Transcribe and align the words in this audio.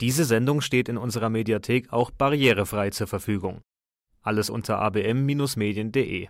Diese 0.00 0.24
Sendung 0.24 0.60
steht 0.60 0.88
in 0.88 0.96
unserer 0.96 1.28
Mediathek 1.28 1.92
auch 1.92 2.12
barrierefrei 2.12 2.90
zur 2.90 3.08
Verfügung. 3.08 3.62
Alles 4.22 4.48
unter 4.48 4.78
abm-medien.de. 4.78 6.28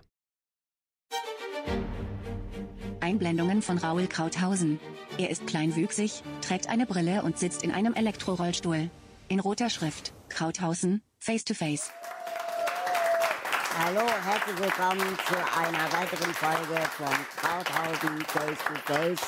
Einblendungen 2.99 3.61
von 3.61 3.77
Raoul 3.77 4.07
Krauthausen. 4.07 4.79
Er 5.19 5.29
ist 5.29 5.45
kleinwüchsig, 5.45 6.23
trägt 6.41 6.67
eine 6.67 6.87
Brille 6.87 7.21
und 7.21 7.37
sitzt 7.37 7.63
in 7.63 7.71
einem 7.71 7.93
Elektrorollstuhl. 7.93 8.89
In 9.27 9.39
roter 9.39 9.69
Schrift. 9.69 10.13
Krauthausen, 10.29 11.03
Face 11.19 11.45
to 11.45 11.53
Face. 11.53 11.91
Hallo, 13.77 14.01
herzlich 14.01 14.59
willkommen 14.59 15.15
zu 15.27 15.35
einer 15.35 15.91
weiteren 15.93 16.33
Folge 16.33 16.81
von 16.97 17.07
Krauthausen 17.37 18.25
Face 18.25 18.57
to 18.65 18.93
Face. 18.93 19.21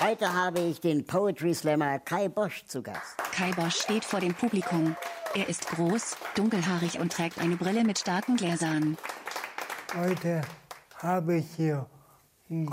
Heute 0.00 0.32
habe 0.32 0.60
ich 0.60 0.80
den 0.80 1.06
Poetry 1.06 1.54
Slammer 1.54 2.00
Kai 2.00 2.28
Bosch 2.28 2.64
zu 2.66 2.82
Gast. 2.82 3.21
Kai 3.32 3.52
steht 3.70 4.04
vor 4.04 4.20
dem 4.20 4.34
Publikum. 4.34 4.94
Er 5.34 5.48
ist 5.48 5.66
groß, 5.68 6.18
dunkelhaarig 6.34 7.00
und 7.00 7.10
trägt 7.10 7.38
eine 7.38 7.56
Brille 7.56 7.82
mit 7.82 7.98
starken 7.98 8.36
Gläsern. 8.36 8.98
Heute 9.96 10.42
habe 10.98 11.38
ich 11.38 11.46
hier 11.56 11.86
einen 12.50 12.70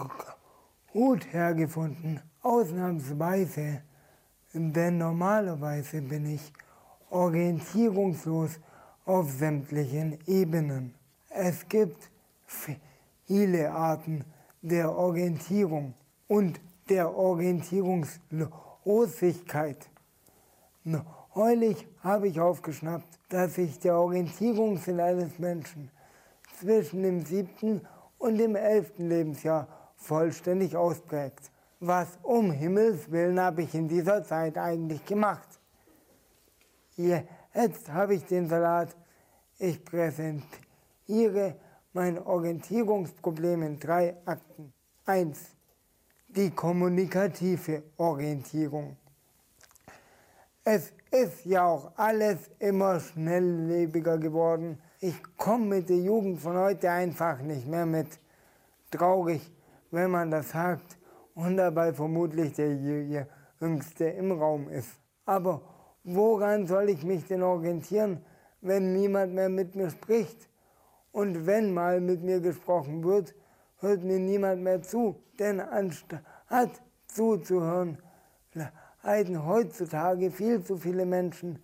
Hut 0.93 1.31
hergefunden, 1.31 2.19
ausnahmsweise, 2.41 3.83
denn 4.53 4.97
normalerweise 4.97 6.01
bin 6.01 6.25
ich 6.25 6.51
orientierungslos 7.09 8.59
auf 9.05 9.31
sämtlichen 9.31 10.19
Ebenen. 10.27 10.93
Es 11.29 11.69
gibt 11.69 12.09
viele 13.25 13.71
Arten 13.71 14.25
der 14.61 14.91
Orientierung 14.91 15.93
und 16.27 16.59
der 16.89 17.15
Orientierungslosigkeit. 17.15 19.88
Neulich 21.35 21.87
habe 22.03 22.27
ich 22.27 22.39
aufgeschnappt, 22.39 23.19
dass 23.29 23.55
sich 23.55 23.79
der 23.79 23.95
Orientierungssinn 23.95 24.99
eines 24.99 25.37
Menschen 25.37 25.91
zwischen 26.59 27.03
dem 27.03 27.23
siebten 27.23 27.81
und 28.17 28.37
dem 28.37 28.55
elften 28.55 29.07
Lebensjahr 29.07 29.67
vollständig 29.95 30.75
ausprägt. 30.75 31.51
Was 31.79 32.17
um 32.23 32.51
Himmels 32.51 33.09
Willen 33.11 33.39
habe 33.39 33.61
ich 33.61 33.73
in 33.73 33.87
dieser 33.87 34.23
Zeit 34.23 34.57
eigentlich 34.57 35.05
gemacht? 35.05 35.47
Jetzt 36.97 37.89
habe 37.89 38.15
ich 38.15 38.25
den 38.25 38.49
Salat. 38.49 38.95
Ich 39.59 39.83
präsentiere 39.85 41.55
mein 41.93 42.19
Orientierungsproblem 42.19 43.63
in 43.63 43.79
drei 43.79 44.17
Akten. 44.25 44.73
Eins 45.05 45.55
die 46.27 46.51
kommunikative 46.51 47.83
Orientierung. 47.97 48.97
Es 50.63 50.91
ist 51.11 51.45
ja 51.45 51.65
auch 51.65 51.91
alles 51.95 52.51
immer 52.59 52.99
schnelllebiger 52.99 54.17
geworden. 54.17 54.77
Ich 54.99 55.15
komme 55.37 55.77
mit 55.77 55.89
der 55.89 55.97
Jugend 55.97 56.41
von 56.41 56.57
heute 56.57 56.91
einfach 56.91 57.39
nicht 57.41 57.65
mehr 57.65 57.85
mit. 57.85 58.19
Traurig, 58.91 59.41
wenn 59.91 60.11
man 60.11 60.29
das 60.29 60.49
sagt 60.49 60.97
und 61.33 61.57
dabei 61.57 61.93
vermutlich 61.93 62.53
der 62.53 62.75
Jüngste 63.61 64.05
im 64.05 64.33
Raum 64.33 64.67
ist. 64.67 64.89
Aber 65.25 65.61
woran 66.03 66.67
soll 66.67 66.89
ich 66.89 67.03
mich 67.03 67.25
denn 67.25 67.43
orientieren, 67.43 68.25
wenn 68.61 68.91
niemand 68.93 69.33
mehr 69.33 69.49
mit 69.49 69.75
mir 69.75 69.89
spricht? 69.89 70.49
Und 71.11 71.47
wenn 71.47 71.73
mal 71.73 72.01
mit 72.01 72.21
mir 72.21 72.41
gesprochen 72.41 73.03
wird, 73.03 73.33
hört 73.77 74.03
mir 74.03 74.19
niemand 74.19 74.61
mehr 74.61 74.81
zu. 74.81 75.15
Denn 75.39 75.61
anstatt 75.61 76.81
zuzuhören, 77.07 77.97
leiden 79.03 79.45
heutzutage 79.45 80.31
viel 80.31 80.63
zu 80.63 80.77
viele 80.77 81.05
Menschen 81.05 81.61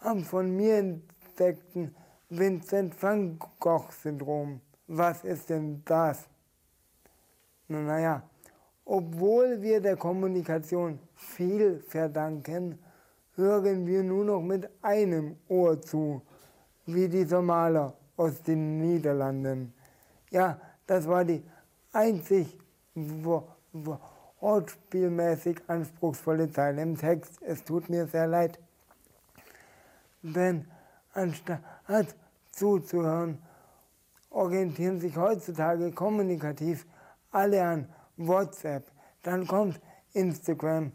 am 0.00 0.24
von 0.24 0.54
mir 0.54 0.78
entdeckten 0.78 1.94
Vincent 2.28 3.00
van 3.02 3.38
Gogh-Syndrom. 3.58 4.60
Was 4.88 5.24
ist 5.24 5.50
denn 5.50 5.82
das? 5.84 6.28
Naja, 7.68 8.22
obwohl 8.84 9.60
wir 9.62 9.80
der 9.80 9.96
Kommunikation 9.96 10.98
viel 11.14 11.80
verdanken, 11.88 12.78
hören 13.34 13.86
wir 13.86 14.02
nur 14.02 14.24
noch 14.24 14.42
mit 14.42 14.68
einem 14.82 15.36
Ohr 15.48 15.80
zu, 15.80 16.22
wie 16.86 17.08
dieser 17.08 17.42
Maler 17.42 17.94
aus 18.16 18.42
den 18.42 18.80
Niederlanden. 18.80 19.74
Ja, 20.30 20.60
das 20.86 21.06
war 21.08 21.24
die 21.24 21.42
einzig 21.92 22.56
wortspielmäßig 24.40 25.60
anspruchsvolle 25.66 26.50
Zeile 26.50 26.82
im 26.82 26.96
Text. 26.96 27.40
Es 27.42 27.64
tut 27.64 27.88
mir 27.88 28.06
sehr 28.06 28.26
leid. 28.26 28.58
Denn 30.22 30.66
anstatt 31.12 32.14
zuzuhören, 32.50 33.38
orientieren 34.30 35.00
sich 35.00 35.16
heutzutage 35.16 35.92
kommunikativ 35.92 36.86
alle 37.30 37.62
an 37.62 37.88
WhatsApp. 38.16 38.84
Dann 39.22 39.46
kommt 39.46 39.80
Instagram, 40.12 40.92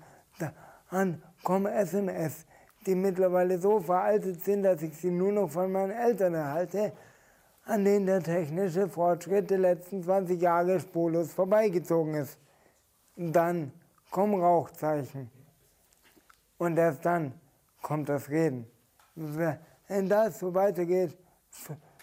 dann 0.90 1.22
kommen 1.44 1.72
SMS, 1.72 2.46
die 2.86 2.96
mittlerweile 2.96 3.58
so 3.58 3.80
veraltet 3.80 4.44
sind, 4.44 4.64
dass 4.64 4.82
ich 4.82 4.98
sie 4.98 5.12
nur 5.12 5.32
noch 5.32 5.50
von 5.50 5.72
meinen 5.72 5.92
Eltern 5.92 6.34
erhalte 6.34 6.94
an 7.66 7.86
denen 7.86 8.06
der 8.06 8.22
technische 8.22 8.88
Fortschritt 8.88 9.50
der 9.50 9.60
letzten 9.60 10.04
20 10.04 10.42
Jahre 10.42 10.80
spurlos 10.80 11.32
vorbeigezogen 11.32 12.16
ist. 12.16 12.38
Dann 13.16 13.72
kommen 14.10 14.42
Rauchzeichen. 14.42 15.30
Und 16.58 16.78
erst 16.78 17.06
dann 17.06 17.34
kommt 17.82 18.10
das 18.10 18.30
Reden. 18.30 18.66
Wenn 19.16 20.10
das 20.10 20.40
so 20.40 20.54
weitergeht, 20.54 21.18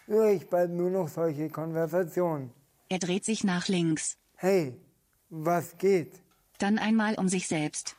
höre 0.06 0.32
ich 0.32 0.48
bald 0.48 0.70
nur 0.70 0.90
noch 0.90 1.08
solche 1.08 1.48
Konversationen. 1.48 2.52
Er 2.88 2.98
dreht 2.98 3.24
sich 3.24 3.44
nach 3.44 3.68
links. 3.68 4.16
Hey, 4.36 4.76
was 5.30 5.76
geht? 5.78 6.20
Dann 6.58 6.78
einmal 6.78 7.14
um 7.14 7.28
sich 7.28 7.46
selbst. 7.48 7.96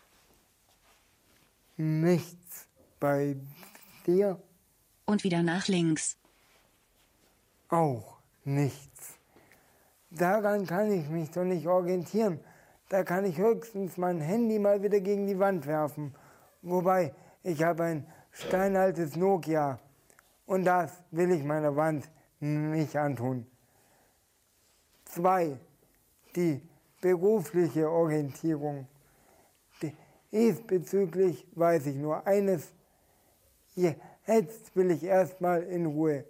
Nichts 1.78 2.68
bei 3.00 3.38
dir? 4.06 4.41
Und 5.06 5.24
wieder 5.24 5.44
nach 5.44 5.68
links 5.68 6.20
auch 7.70 8.18
nichts. 8.44 9.18
Daran 10.09 10.66
kann 10.66 10.91
ich 10.91 11.08
mich 11.08 11.30
doch 11.31 11.44
nicht 11.44 11.68
orientieren. 11.68 12.40
Da 12.89 13.03
kann 13.03 13.23
ich 13.25 13.38
höchstens 13.38 13.97
mein 13.97 14.19
Handy 14.19 14.57
mal 14.57 14.81
wieder 14.81 15.00
gegen 15.00 15.27
die 15.27 15.38
Wand 15.38 15.67
werfen. 15.67 16.16
Wobei, 16.63 17.13
ich 17.44 17.61
habe 17.63 17.83
ein 17.83 18.07
steinaltes 18.31 19.16
Nokia. 19.16 19.79
Und 20.47 20.66
das 20.66 20.91
will 21.11 21.31
ich 21.31 21.44
meiner 21.44 21.75
Wand 21.75 22.09
nicht 22.39 22.95
antun. 22.95 23.45
Zwei, 25.05 25.57
die 26.35 26.61
berufliche 26.99 27.89
Orientierung. 27.89 28.88
Diesbezüglich 30.31 31.47
weiß 31.53 31.85
ich 31.88 31.95
nur 31.95 32.25
eines. 32.25 32.73
Jetzt 33.75 34.75
will 34.75 34.89
ich 34.91 35.03
erstmal 35.03 35.61
in 35.63 35.85
Ruhe 35.85 36.25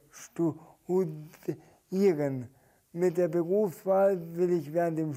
studieren. 0.88 2.50
Mit 2.92 3.18
der 3.18 3.28
Berufswahl 3.30 4.20
will 4.36 4.52
ich 4.52 4.74
während 4.74 4.98
dem 4.98 5.14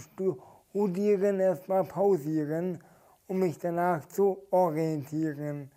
Studieren 0.73 1.39
erstmal 1.39 1.85
pausieren, 1.85 2.83
um 3.27 3.41
mich 3.41 3.59
danach 3.59 4.09
zu 4.09 4.39
orientieren. 4.51 5.71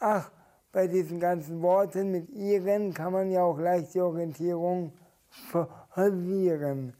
Ach, 0.00 0.30
bei 0.72 0.86
diesen 0.86 1.20
ganzen 1.20 1.60
Worten 1.60 2.10
mit 2.10 2.30
ihren 2.30 2.94
kann 2.94 3.12
man 3.12 3.30
ja 3.30 3.42
auch 3.42 3.58
leicht 3.58 3.92
die 3.92 4.00
Orientierung 4.00 4.94
verlieren. 5.90 6.94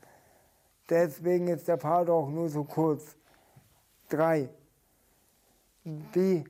Deswegen 0.91 1.48
ist 1.48 1.69
der 1.69 1.78
Part 1.78 2.10
auch 2.10 2.28
nur 2.28 2.50
so 2.50 2.65
kurz. 2.65 3.16
Drei. 4.10 4.50
Die 5.84 6.44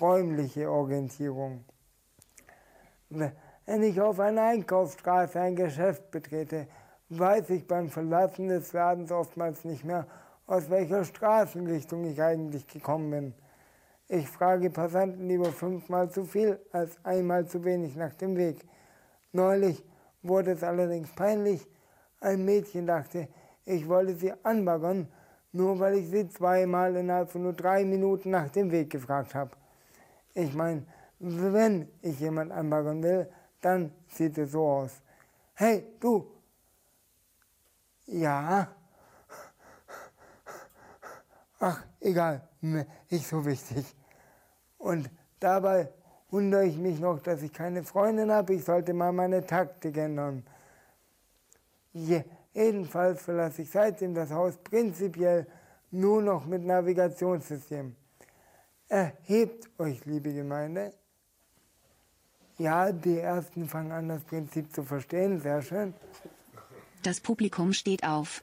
räumliche 0.00 0.70
Orientierung. 0.70 1.64
Wenn 3.10 3.82
ich 3.82 4.00
auf 4.00 4.20
einer 4.20 4.42
Einkaufsstraße 4.42 5.40
ein 5.40 5.56
Geschäft 5.56 6.12
betrete, 6.12 6.68
weiß 7.08 7.50
ich 7.50 7.66
beim 7.66 7.88
Verlassen 7.88 8.46
des 8.46 8.72
Ladens 8.72 9.10
oftmals 9.10 9.64
nicht 9.64 9.84
mehr, 9.84 10.06
aus 10.48 10.68
welcher 10.70 11.04
Straßenrichtung 11.04 12.04
ich 12.04 12.20
eigentlich 12.20 12.66
gekommen 12.66 13.10
bin. 13.10 13.34
Ich 14.08 14.26
frage 14.28 14.70
Passanten 14.70 15.28
lieber 15.28 15.52
fünfmal 15.52 16.10
zu 16.10 16.24
viel 16.24 16.58
als 16.72 16.96
einmal 17.04 17.46
zu 17.46 17.62
wenig 17.64 17.94
nach 17.94 18.14
dem 18.14 18.36
Weg. 18.36 18.66
Neulich 19.32 19.84
wurde 20.22 20.52
es 20.52 20.64
allerdings 20.64 21.10
peinlich. 21.14 21.68
Ein 22.20 22.46
Mädchen 22.46 22.86
dachte, 22.86 23.28
ich 23.66 23.86
wolle 23.86 24.14
sie 24.14 24.32
anbaggern, 24.42 25.08
nur 25.52 25.78
weil 25.78 25.98
ich 25.98 26.08
sie 26.08 26.26
zweimal 26.30 26.96
innerhalb 26.96 27.30
von 27.30 27.42
nur 27.42 27.52
drei 27.52 27.84
Minuten 27.84 28.30
nach 28.30 28.48
dem 28.48 28.70
Weg 28.70 28.88
gefragt 28.88 29.34
habe. 29.34 29.50
Ich 30.32 30.54
meine, 30.54 30.86
wenn 31.18 31.88
ich 32.00 32.18
jemand 32.20 32.52
anbaggern 32.52 33.02
will, 33.02 33.28
dann 33.60 33.92
sieht 34.08 34.38
es 34.38 34.52
so 34.52 34.66
aus. 34.66 35.02
Hey, 35.52 35.84
du! 36.00 36.26
Ja? 38.06 38.68
Ach, 41.58 41.84
egal, 42.00 42.46
nicht 42.60 43.26
so 43.26 43.44
wichtig. 43.44 43.84
Und 44.78 45.10
Dabei 45.40 45.88
wundere 46.30 46.66
ich 46.66 46.76
mich 46.76 46.98
noch, 46.98 47.20
dass 47.20 47.42
ich 47.42 47.52
keine 47.52 47.84
Freundin 47.84 48.30
habe. 48.30 48.54
Ich 48.54 48.64
sollte 48.64 48.92
mal 48.92 49.12
meine 49.12 49.46
Taktik 49.46 49.96
ändern. 49.96 50.44
Jedenfalls 51.92 53.22
verlasse 53.22 53.62
ich 53.62 53.70
seitdem 53.70 54.14
das 54.14 54.30
Haus 54.30 54.56
prinzipiell 54.56 55.46
nur 55.90 56.20
noch 56.22 56.44
mit 56.44 56.64
Navigationssystem. 56.64 57.94
Erhebt 58.88 59.68
euch, 59.78 60.04
liebe 60.06 60.32
Gemeinde. 60.32 60.92
Ja, 62.58 62.90
die 62.90 63.18
Ersten 63.18 63.68
fangen 63.68 63.92
an, 63.92 64.08
das 64.08 64.24
Prinzip 64.24 64.74
zu 64.74 64.82
verstehen. 64.82 65.40
Sehr 65.40 65.62
schön. 65.62 65.94
Das 67.04 67.20
Publikum 67.20 67.72
steht 67.72 68.02
auf. 68.02 68.42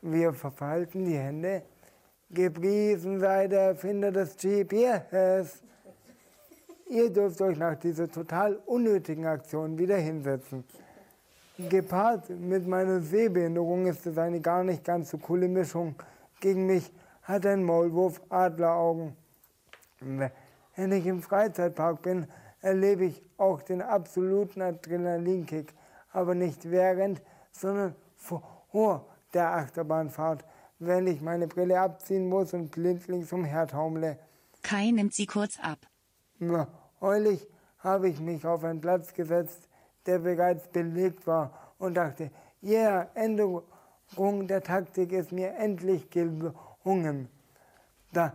Wir 0.00 0.32
verfalten 0.32 1.04
die 1.04 1.18
Hände. 1.18 1.62
Gepriesen 2.30 3.20
sei 3.20 3.48
der 3.48 3.60
Erfinder 3.60 4.12
des 4.12 4.36
GPS. 4.36 5.62
Ihr 6.90 7.10
dürft 7.10 7.40
euch 7.40 7.56
nach 7.56 7.76
dieser 7.76 8.10
total 8.10 8.56
unnötigen 8.66 9.24
Aktion 9.24 9.78
wieder 9.78 9.96
hinsetzen. 9.96 10.64
Gepaart 11.56 12.28
mit 12.28 12.68
meiner 12.68 13.00
Sehbehinderung 13.00 13.86
ist 13.86 14.06
es 14.06 14.18
eine 14.18 14.40
gar 14.40 14.62
nicht 14.62 14.84
ganz 14.84 15.10
so 15.10 15.16
coole 15.16 15.48
Mischung. 15.48 15.94
Gegen 16.40 16.66
mich 16.66 16.92
hat 17.22 17.46
ein 17.46 17.64
Maulwurf 17.64 18.20
Adleraugen. 18.28 19.16
Wenn 20.00 20.92
ich 20.92 21.06
im 21.06 21.22
Freizeitpark 21.22 22.02
bin, 22.02 22.26
erlebe 22.60 23.06
ich 23.06 23.22
auch 23.38 23.62
den 23.62 23.80
absoluten 23.80 24.60
Adrenalinkick, 24.60 25.72
aber 26.12 26.34
nicht 26.34 26.70
während, 26.70 27.22
sondern 27.52 27.94
vor 28.16 29.06
der 29.32 29.54
Achterbahnfahrt, 29.54 30.44
wenn 30.78 31.06
ich 31.06 31.20
meine 31.20 31.46
Brille 31.46 31.80
abziehen 31.80 32.28
muss 32.28 32.54
und 32.54 32.70
blindlings 32.70 33.32
umhertaumle. 33.32 34.18
Kai 34.62 34.90
nimmt 34.90 35.14
sie 35.14 35.26
kurz 35.26 35.58
ab. 35.60 35.78
Heulig 37.00 37.46
habe 37.78 38.08
ich 38.08 38.20
mich 38.20 38.44
auf 38.44 38.64
einen 38.64 38.80
Platz 38.80 39.14
gesetzt, 39.14 39.68
der 40.06 40.20
bereits 40.20 40.68
belegt 40.68 41.26
war 41.26 41.74
und 41.78 41.94
dachte, 41.94 42.30
ja, 42.60 42.80
yeah, 42.80 43.10
Änderung 43.14 44.48
der 44.48 44.62
Taktik 44.62 45.12
ist 45.12 45.32
mir 45.32 45.54
endlich 45.54 46.10
gelungen. 46.10 47.28
Da 48.12 48.32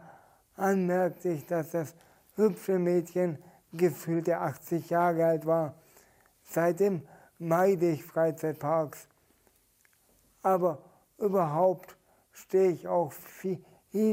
merkte 0.58 1.30
ich, 1.30 1.46
dass 1.46 1.72
das 1.72 1.96
hübsche 2.36 2.80
Mädchen 2.80 3.38
gefühlte 3.74 4.38
80 4.38 4.90
Jahre 4.90 5.26
alt 5.26 5.46
war. 5.46 5.74
Seitdem 6.44 7.02
meide 7.40 7.90
ich 7.90 8.04
Freizeitparks. 8.04 9.08
Aber 10.42 10.80
überhaupt 11.18 11.98
stehe 12.34 12.72
ich 12.72 12.88
auch 12.88 13.14
viel 13.14 13.64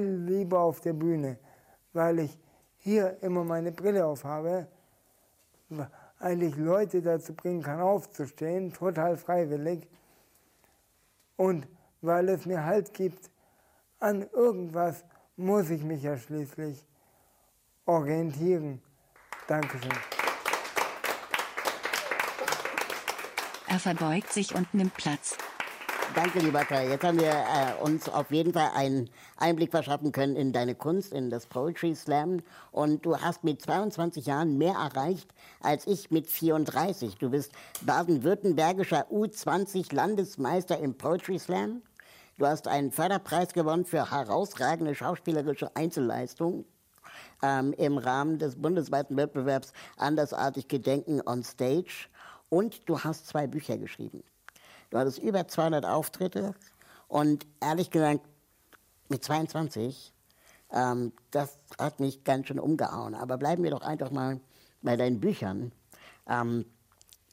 lieber 0.04 0.60
auf 0.60 0.80
der 0.80 0.92
Bühne, 0.92 1.38
weil 1.92 2.20
ich 2.20 2.38
hier 2.78 3.20
immer 3.22 3.44
meine 3.44 3.72
Brille 3.72 4.06
aufhabe, 4.06 4.68
weil 5.68 6.42
ich 6.42 6.56
Leute 6.56 7.02
dazu 7.02 7.34
bringen 7.34 7.62
kann, 7.62 7.80
aufzustehen, 7.80 8.72
total 8.72 9.16
freiwillig. 9.16 9.88
Und 11.36 11.66
weil 12.02 12.28
es 12.28 12.46
mir 12.46 12.64
Halt 12.64 12.94
gibt, 12.94 13.30
an 13.98 14.28
irgendwas 14.32 15.04
muss 15.36 15.70
ich 15.70 15.82
mich 15.82 16.02
ja 16.02 16.16
schließlich 16.16 16.86
orientieren. 17.86 18.82
Dankeschön. 19.46 19.90
Er 23.68 23.78
verbeugt 23.78 24.32
sich 24.32 24.54
und 24.54 24.72
nimmt 24.74 24.94
Platz. 24.94 25.36
Danke, 26.12 26.40
lieber 26.40 26.64
Kai. 26.64 26.88
Jetzt 26.88 27.04
haben 27.04 27.20
wir 27.20 27.30
äh, 27.30 27.82
uns 27.82 28.08
auf 28.08 28.32
jeden 28.32 28.52
Fall 28.52 28.70
einen 28.74 29.08
Einblick 29.36 29.70
verschaffen 29.70 30.10
können 30.10 30.34
in 30.34 30.52
deine 30.52 30.74
Kunst, 30.74 31.12
in 31.12 31.30
das 31.30 31.46
Poetry 31.46 31.94
Slam. 31.94 32.40
Und 32.72 33.06
du 33.06 33.16
hast 33.16 33.44
mit 33.44 33.62
22 33.62 34.26
Jahren 34.26 34.58
mehr 34.58 34.74
erreicht 34.74 35.32
als 35.60 35.86
ich 35.86 36.10
mit 36.10 36.26
34. 36.26 37.16
Du 37.16 37.30
bist 37.30 37.52
baden-württembergischer 37.82 39.06
U20 39.08 39.94
Landesmeister 39.94 40.80
im 40.80 40.94
Poetry 40.94 41.38
Slam. 41.38 41.80
Du 42.38 42.46
hast 42.46 42.66
einen 42.66 42.90
Förderpreis 42.90 43.52
gewonnen 43.52 43.84
für 43.84 44.10
herausragende 44.10 44.96
schauspielerische 44.96 45.76
Einzelleistung 45.76 46.64
ähm, 47.40 47.72
im 47.74 47.98
Rahmen 47.98 48.38
des 48.40 48.56
bundesweiten 48.56 49.16
Wettbewerbs 49.16 49.72
Andersartig 49.96 50.66
Gedenken 50.66 51.20
on 51.24 51.44
Stage. 51.44 52.08
Und 52.48 52.88
du 52.88 52.98
hast 52.98 53.28
zwei 53.28 53.46
Bücher 53.46 53.78
geschrieben. 53.78 54.24
Du 54.90 54.98
hattest 54.98 55.18
über 55.18 55.46
200 55.46 55.84
Auftritte 55.86 56.54
und 57.08 57.46
ehrlich 57.60 57.90
gesagt, 57.90 58.20
mit 59.08 59.24
22, 59.24 60.12
ähm, 60.72 61.12
das 61.30 61.60
hat 61.78 62.00
mich 62.00 62.24
ganz 62.24 62.48
schön 62.48 62.58
umgehauen. 62.60 63.14
Aber 63.14 63.38
bleiben 63.38 63.62
wir 63.62 63.70
doch 63.70 63.82
einfach 63.82 64.10
mal 64.10 64.40
bei 64.82 64.96
deinen 64.96 65.20
Büchern. 65.20 65.72
Ähm, 66.28 66.64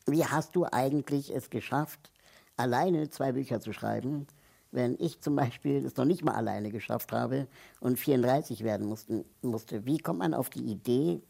wie 0.05 0.25
hast 0.25 0.55
du 0.55 0.65
eigentlich 0.71 1.35
es 1.35 1.49
geschafft, 1.49 2.11
alleine 2.55 3.09
zwei 3.09 3.33
Bücher 3.33 3.59
zu 3.59 3.73
schreiben, 3.73 4.27
wenn 4.71 4.95
ich 4.99 5.21
zum 5.21 5.35
Beispiel 5.35 5.85
es 5.85 5.95
noch 5.97 6.05
nicht 6.05 6.23
mal 6.23 6.35
alleine 6.35 6.71
geschafft 6.71 7.11
habe 7.11 7.47
und 7.79 7.99
34 7.99 8.63
werden 8.63 8.87
mussten, 8.87 9.25
musste? 9.41 9.85
Wie 9.85 9.97
kommt 9.97 10.19
man 10.19 10.33
auf 10.33 10.49
die 10.49 10.63
Idee, 10.63 11.21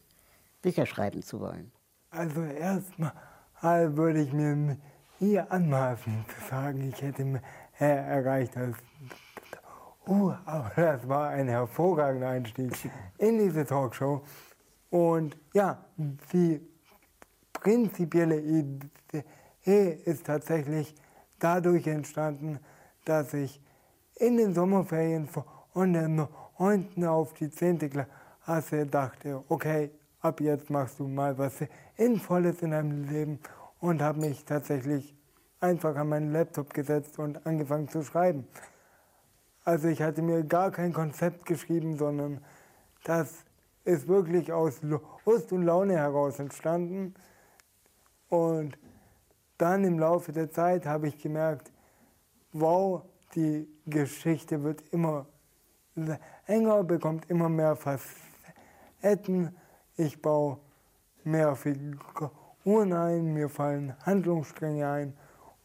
Bücher 0.62 0.86
schreiben 0.86 1.22
zu 1.22 1.40
wollen? 1.40 1.72
Also 2.10 2.42
erstmal 2.42 3.12
würde 3.96 4.22
ich 4.22 4.32
mir 4.32 4.76
hier 5.18 5.50
anmaßen 5.50 6.24
zu 6.28 6.48
sagen, 6.48 6.88
ich 6.88 7.02
hätte 7.02 7.24
mehr 7.24 7.42
erreicht 7.80 8.56
als. 8.56 8.76
Uh, 10.06 10.32
aber 10.46 10.72
das 10.74 11.06
war 11.06 11.30
ein 11.30 11.48
hervorragender 11.48 12.28
Einstieg 12.28 12.72
in 13.18 13.38
diese 13.38 13.66
Talkshow. 13.66 14.22
Und 14.90 15.36
ja, 15.52 15.84
die 16.32 16.60
prinzipielle 17.52 18.40
Idee 18.40 19.98
ist 20.04 20.24
tatsächlich 20.24 20.94
dadurch 21.38 21.86
entstanden, 21.86 22.58
dass 23.04 23.34
ich 23.34 23.60
in 24.14 24.38
den 24.38 24.54
Sommerferien 24.54 25.28
von 25.28 25.92
der 25.92 26.08
9. 26.08 27.04
auf 27.04 27.34
die 27.34 27.50
10. 27.50 27.90
Klasse 27.90 28.86
dachte, 28.86 29.44
okay, 29.48 29.90
ab 30.20 30.40
jetzt 30.40 30.70
machst 30.70 30.98
du 30.98 31.06
mal 31.06 31.36
was 31.36 31.62
Sinnvolles 31.96 32.62
in 32.62 32.70
deinem 32.70 33.04
Leben 33.04 33.40
und 33.80 34.02
habe 34.02 34.20
mich 34.20 34.44
tatsächlich 34.44 35.14
einfach 35.60 35.96
an 35.96 36.08
meinen 36.08 36.32
Laptop 36.32 36.72
gesetzt 36.74 37.18
und 37.18 37.46
angefangen 37.46 37.88
zu 37.88 38.02
schreiben. 38.02 38.46
Also 39.64 39.88
ich 39.88 40.02
hatte 40.02 40.22
mir 40.22 40.44
gar 40.44 40.70
kein 40.70 40.92
Konzept 40.92 41.46
geschrieben, 41.46 41.96
sondern 41.96 42.42
das 43.04 43.44
ist 43.84 44.08
wirklich 44.08 44.52
aus 44.52 44.80
Lust 44.82 45.52
und 45.52 45.62
Laune 45.62 45.96
heraus 45.96 46.38
entstanden. 46.38 47.14
Und 48.28 48.78
dann 49.58 49.84
im 49.84 49.98
Laufe 49.98 50.32
der 50.32 50.50
Zeit 50.50 50.86
habe 50.86 51.08
ich 51.08 51.18
gemerkt, 51.18 51.72
wow, 52.52 53.02
die 53.34 53.68
Geschichte 53.86 54.62
wird 54.62 54.82
immer 54.90 55.26
enger, 56.46 56.84
bekommt 56.84 57.28
immer 57.30 57.48
mehr 57.48 57.76
Facetten. 57.76 59.56
Ich 59.96 60.22
baue 60.22 60.58
mehr 61.24 61.54
Figuren 61.56 62.30
Uhren 62.64 62.92
ein, 62.92 63.32
mir 63.32 63.48
fallen 63.48 63.94
Handlungsstränge 64.04 64.88
ein 64.88 65.16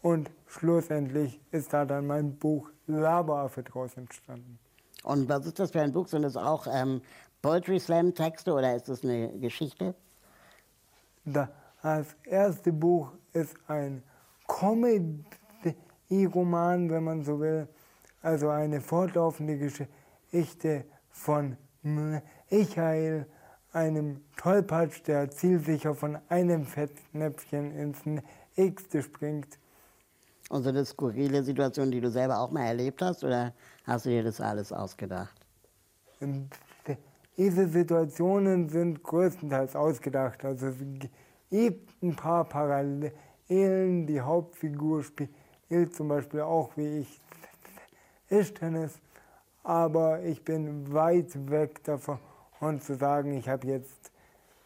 und 0.02 0.32
schlussendlich 0.48 1.40
ist 1.52 1.74
da 1.74 1.86
dann 1.86 2.08
mein 2.08 2.38
Buch 2.38 2.70
Laberaffe 2.88 3.62
draus 3.64 3.96
entstanden. 3.96 4.60
Und 5.04 5.30
was 5.30 5.46
ist 5.46 5.60
das 5.60 5.72
für 5.72 5.82
ein 5.82 5.92
Buch? 5.92 6.08
Sind 6.08 6.24
das 6.24 6.38
auch 6.38 6.66
ähm, 6.70 7.02
Poetry 7.42 7.80
Slam 7.80 8.14
Texte 8.14 8.54
oder 8.54 8.76
ist 8.76 8.88
das 8.90 9.04
eine 9.04 9.30
Geschichte? 9.40 9.96
Das 11.26 11.50
erste 12.26 12.72
Buch 12.72 13.12
ist 13.34 13.56
ein 13.68 14.04
Comedy-Roman, 14.48 16.90
wenn 16.90 17.04
man 17.04 17.24
so 17.24 17.40
will. 17.40 17.68
Also 18.22 18.50
eine 18.50 18.82
fortlaufende 18.82 19.58
Geschichte 19.58 20.86
von 21.10 21.58
Michael 21.82 23.26
einem 23.74 24.22
Tollpatsch, 24.38 25.02
der 25.08 25.30
zielsicher 25.32 25.96
von 25.96 26.18
einem 26.30 26.66
Fettnäpfchen 26.66 27.76
ins 27.76 28.00
nächste 28.56 29.02
springt. 29.02 29.58
Und 30.50 30.64
so 30.64 30.70
eine 30.70 30.86
skurrile 30.86 31.44
Situation, 31.44 31.90
die 31.90 32.00
du 32.00 32.12
selber 32.12 32.40
auch 32.40 32.52
mal 32.52 32.66
erlebt 32.66 33.02
hast, 33.02 33.24
oder 33.24 33.54
hast 33.86 34.06
du 34.06 34.10
dir 34.10 34.24
das 34.24 34.40
alles 34.40 34.72
ausgedacht? 34.72 35.36
Diese 37.36 37.68
Situationen 37.68 38.70
sind 38.70 39.02
größtenteils 39.02 39.76
ausgedacht. 39.76 40.46
Also 40.46 40.68
es 40.68 40.76
gibt 41.50 42.04
ein 42.04 42.16
paar 42.16 42.46
Parallelen. 42.46 44.06
Die 44.08 44.22
Hauptfigur 44.22 45.04
spielt 45.04 45.96
zum 45.96 46.08
Beispiel 46.10 46.42
auch 46.42 46.78
wie 46.78 47.00
ich 47.00 47.20
Tischtennis, 48.30 49.00
aber 49.64 50.22
ich 50.24 50.44
bin 50.44 50.94
weit 50.94 51.50
weg 51.50 51.84
davon 51.84 52.20
und 52.70 52.84
zu 52.84 52.96
sagen, 52.96 53.38
ich 53.38 53.48
habe 53.48 53.68
jetzt 53.68 54.12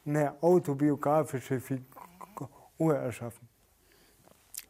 eine 0.06 0.42
autobiografische 0.42 1.60
Figur 1.60 2.96
erschaffen. 2.96 3.48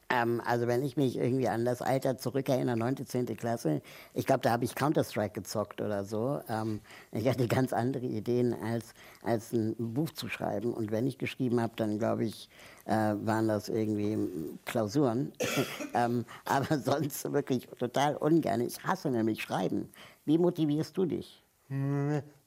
Ähm, 0.10 0.41
also 0.46 0.67
wenn 0.67 0.84
ich 0.84 0.96
mich 0.96 1.17
irgendwie 1.17 1.50
an 1.50 1.65
das 1.65 1.81
Alter 1.81 2.17
zurückerinnere, 2.17 2.77
9., 2.77 3.05
10. 3.05 3.25
Klasse, 3.36 3.81
ich 4.13 4.25
glaube, 4.25 4.41
da 4.41 4.51
habe 4.51 4.63
ich 4.63 4.74
Counter-Strike 4.74 5.34
gezockt 5.34 5.81
oder 5.81 6.05
so. 6.05 6.39
Ähm, 6.48 6.79
ich 7.12 7.27
hatte 7.27 7.48
ganz 7.48 7.74
andere 7.74 8.05
Ideen, 8.05 8.53
als, 8.53 8.93
als 9.22 9.51
ein 9.51 9.75
Buch 9.77 10.10
zu 10.12 10.29
schreiben. 10.29 10.74
Und 10.74 10.91
wenn 10.91 11.07
ich 11.07 11.17
geschrieben 11.17 11.60
habe, 11.60 11.74
dann 11.75 12.00
glaube 12.00 12.24
ich, 12.24 12.50
äh, 12.86 12.93
waren 12.93 13.50
das 13.50 13.67
irgendwie 13.67 14.17
Klausuren. 14.65 15.34
ähm, 15.93 16.25
aber 16.46 16.77
sonst 16.79 17.31
wirklich 17.34 17.67
total 17.77 18.15
ungern. 18.15 18.62
Ich 18.62 18.81
hasse 18.84 19.12
nämlich 19.12 19.41
Schreiben. 19.41 19.89
Wie 20.24 20.38
motivierst 20.38 20.96
du 20.98 21.05
dich? 21.05 21.43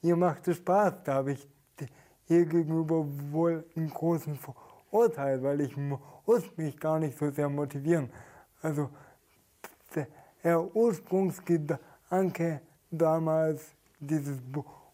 Hier 0.00 0.16
macht 0.16 0.48
es 0.48 0.56
Spaß. 0.56 0.94
Da 1.04 1.14
habe 1.14 1.32
ich 1.32 1.48
hier 2.24 2.46
gegenüber 2.46 3.06
wohl 3.32 3.64
einen 3.76 3.90
großen 3.90 4.38
Vorteil, 4.90 5.42
weil 5.42 5.60
ich 5.60 5.76
muss 5.76 6.56
mich 6.56 6.78
gar 6.78 6.98
nicht 6.98 7.18
so 7.18 7.30
sehr 7.30 7.48
motivieren. 7.48 8.10
Also 8.62 8.88
der 10.44 10.74
Ursprungsgedanke 10.74 12.60
damals, 12.90 13.74
dieses 13.98 14.38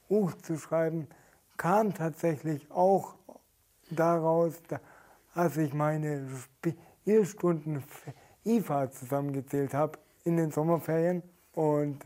Buch 0.09 0.35
zu 0.43 0.59
schreiben, 0.59 1.09
kam 1.57 1.95
tatsächlich 1.95 2.71
auch 2.71 3.15
daraus, 3.91 4.55
als 5.35 5.57
ich 5.57 5.73
meine 5.73 6.27
Spielstunden 6.29 7.85
IFA 8.45 8.91
zusammengezählt 8.91 9.75
habe 9.75 9.99
in 10.25 10.37
den 10.37 10.51
Sommerferien 10.51 11.23
und 11.53 12.05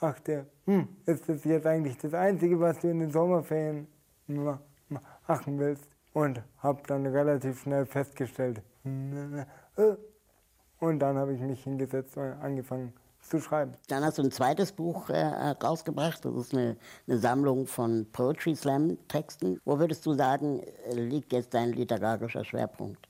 dachte, 0.00 0.46
hm, 0.66 0.88
ist 1.06 1.28
das 1.28 1.44
jetzt 1.44 1.66
eigentlich 1.66 1.96
das 1.98 2.12
Einzige, 2.12 2.58
was 2.60 2.78
du 2.80 2.88
in 2.88 3.00
den 3.00 3.10
Sommerferien 3.10 3.86
machen 4.26 5.58
willst? 5.58 5.88
Und 6.12 6.42
habe 6.58 6.82
dann 6.86 7.06
relativ 7.06 7.60
schnell 7.60 7.84
festgestellt, 7.84 8.62
äh. 8.84 9.94
und 10.80 10.98
dann 10.98 11.16
habe 11.16 11.34
ich 11.34 11.40
mich 11.40 11.62
hingesetzt 11.62 12.16
und 12.16 12.32
angefangen 12.40 12.94
zu 13.20 13.40
schreiben. 13.40 13.74
Dann 13.88 14.04
hast 14.04 14.18
du 14.18 14.22
ein 14.22 14.30
zweites 14.30 14.72
Buch 14.72 15.10
äh, 15.10 15.24
rausgebracht. 15.62 16.24
Das 16.24 16.34
ist 16.34 16.54
eine, 16.54 16.76
eine, 17.06 17.18
Sammlung 17.18 17.66
von 17.66 18.06
Poetry 18.12 18.54
Slam 18.54 18.96
Texten. 19.08 19.60
Wo 19.64 19.78
würdest 19.78 20.06
du 20.06 20.14
sagen, 20.14 20.62
liegt 20.92 21.32
jetzt 21.32 21.52
dein 21.54 21.72
literarischer 21.72 22.44
Schwerpunkt? 22.44 23.08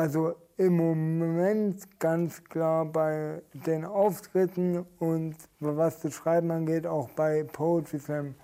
Also 0.00 0.34
im 0.56 0.78
Moment 0.78 2.00
ganz 2.00 2.42
klar 2.44 2.86
bei 2.86 3.42
den 3.52 3.84
Auftritten 3.84 4.86
und 4.98 5.36
was 5.58 6.00
das 6.00 6.14
Schreiben 6.14 6.50
angeht, 6.50 6.86
auch 6.86 7.10
bei 7.10 7.44
Poetry 7.44 7.98
Slam 7.98 8.34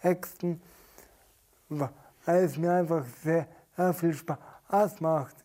Texten, 0.00 0.62
weil 1.68 1.90
es 2.44 2.56
mir 2.56 2.72
einfach 2.72 3.04
sehr, 3.22 3.46
sehr 3.76 3.92
viel 3.92 4.14
Spaß 4.14 5.02
macht, 5.02 5.36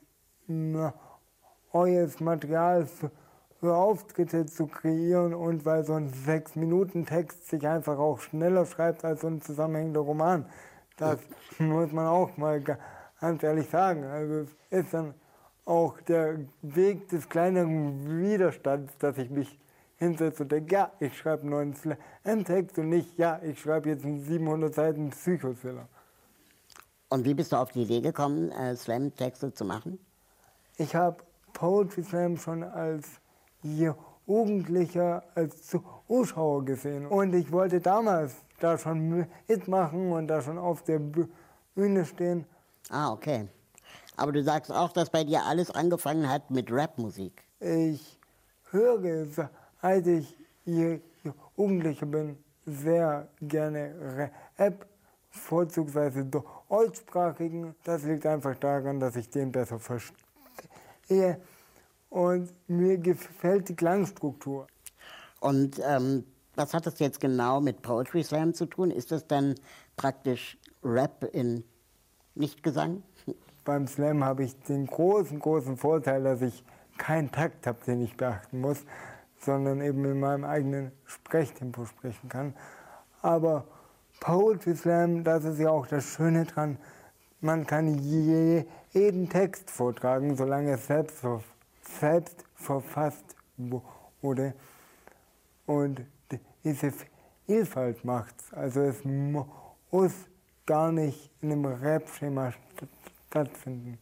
neues 0.47 2.21
Material 2.21 2.85
für, 2.85 3.11
für 3.59 3.75
Auftritte 3.75 4.45
zu 4.45 4.67
kreieren 4.67 5.33
und 5.33 5.65
weil 5.65 5.83
so 5.83 5.95
ein 5.95 6.07
Sechs-Minuten-Text 6.07 7.49
sich 7.49 7.67
einfach 7.67 7.99
auch 7.99 8.21
schneller 8.21 8.65
schreibt 8.65 9.03
als 9.03 9.19
so 9.19 9.27
ein 9.27 9.41
zusammenhängender 9.41 9.99
Roman. 9.99 10.45
Das 10.95 11.19
muss 11.59 11.91
man 11.91 12.07
auch 12.07 12.37
mal 12.37 12.63
ganz 13.19 13.43
ehrlich 13.43 13.69
sagen. 13.69 14.03
Also 14.03 14.33
es 14.33 14.55
ist 14.69 14.93
dann 14.93 15.13
auch 15.65 15.99
der 16.01 16.39
Weg 16.61 17.09
des 17.09 17.27
kleineren 17.27 18.21
Widerstands, 18.21 18.97
dass 18.99 19.17
ich 19.17 19.29
mich 19.29 19.59
hinsetze 19.97 20.43
und 20.43 20.51
denke, 20.51 20.73
ja, 20.73 20.91
ich 20.99 21.17
schreibe 21.17 21.41
einen 21.41 21.49
neuen 21.49 21.75
Slam-Text 21.75 22.77
und 22.77 22.89
nicht, 22.89 23.17
ja, 23.17 23.39
ich 23.43 23.59
schreibe 23.59 23.89
jetzt 23.89 24.05
einen 24.05 24.23
700 24.23 24.73
Seiten 24.73 25.09
Psychothriller. 25.09 25.87
Und 27.09 27.25
wie 27.25 27.33
bist 27.33 27.51
du 27.51 27.55
auf 27.55 27.71
die 27.71 27.83
Idee 27.83 28.01
gekommen, 28.01 28.51
äh, 28.51 28.75
Slam-Texte 28.75 29.53
zu 29.53 29.65
machen? 29.65 29.99
Ich 30.77 30.95
habe 30.95 31.17
Poetry 31.53 32.03
Slam 32.03 32.37
schon 32.37 32.63
als 32.63 33.07
Jugendlicher, 33.63 35.23
als 35.33 35.63
Zuschauer 35.65 36.65
gesehen. 36.65 37.07
Und 37.07 37.33
ich 37.33 37.51
wollte 37.51 37.81
damals 37.81 38.35
da 38.59 38.77
schon 38.77 39.25
mitmachen 39.47 40.11
und 40.11 40.27
da 40.27 40.41
schon 40.41 40.57
auf 40.57 40.83
der 40.83 40.99
Bühne 41.75 42.05
stehen. 42.05 42.45
Ah, 42.89 43.11
okay. 43.11 43.47
Aber 44.15 44.31
du 44.31 44.43
sagst 44.43 44.71
auch, 44.71 44.91
dass 44.91 45.09
bei 45.09 45.23
dir 45.23 45.43
alles 45.45 45.69
angefangen 45.71 46.29
hat 46.29 46.49
mit 46.49 46.71
Rapmusik. 46.71 47.43
Ich 47.59 48.19
höre, 48.71 49.25
seit 49.25 50.07
ich 50.07 50.35
Jugendlicher 50.65 52.05
bin, 52.05 52.37
sehr 52.65 53.27
gerne 53.41 54.29
Rap, 54.57 54.85
vorzugsweise 55.29 56.25
deutschsprachigen. 56.25 57.75
Das 57.83 58.03
liegt 58.03 58.25
einfach 58.25 58.55
daran, 58.57 58.99
dass 58.99 59.15
ich 59.15 59.29
den 59.29 59.51
besser 59.51 59.79
verstehe. 59.79 61.39
Und 62.09 62.53
mir 62.67 62.97
gefällt 62.97 63.69
die 63.69 63.75
Klangstruktur. 63.75 64.67
Und 65.39 65.79
ähm, 65.85 66.25
was 66.55 66.73
hat 66.73 66.85
das 66.85 66.99
jetzt 66.99 67.19
genau 67.19 67.61
mit 67.61 67.81
Poetry 67.81 68.23
Slam 68.23 68.53
zu 68.53 68.65
tun? 68.65 68.91
Ist 68.91 69.11
das 69.11 69.27
dann 69.27 69.55
praktisch 69.95 70.57
Rap 70.83 71.23
in 71.33 71.63
Nichtgesang? 72.37 73.03
beim 73.67 73.85
Slam 73.85 74.23
habe 74.23 74.45
ich 74.45 74.57
den 74.63 74.87
großen, 74.87 75.39
großen 75.39 75.75
Vorteil, 75.75 76.23
dass 76.23 76.41
ich 76.41 76.63
keinen 76.97 77.31
Takt 77.31 77.67
habe, 77.67 77.77
den 77.85 78.01
ich 78.01 78.15
beachten 78.15 78.61
muss, 78.61 78.85
sondern 79.39 79.81
eben 79.81 80.05
in 80.05 80.21
meinem 80.21 80.45
eigenen 80.45 80.93
Sprechtempo 81.05 81.83
sprechen 81.85 82.29
kann. 82.29 82.53
Aber 83.21 83.65
Poetry 84.21 84.73
Slam, 84.73 85.25
das 85.25 85.43
ist 85.43 85.59
ja 85.59 85.69
auch 85.69 85.85
das 85.85 86.05
Schöne 86.05 86.45
dran, 86.45 86.77
man 87.41 87.67
kann 87.67 87.99
jeden 87.99 89.29
Text 89.29 89.69
vortragen, 89.69 90.35
solange 90.35 90.71
es 90.71 90.87
selbst, 90.87 91.17
selbst 91.99 92.45
verfasst 92.55 93.35
wurde. 94.21 94.53
Und 95.65 96.01
diese 96.63 96.93
Vielfalt 97.45 98.05
macht 98.05 98.33
es. 98.39 98.53
Also 98.53 98.81
es 98.81 99.03
muss 99.03 100.13
gar 100.67 100.91
nicht 100.91 101.31
in 101.41 101.51
einem 101.51 101.65
Rap-Schema 101.65 102.53
stattfinden. 103.29 103.97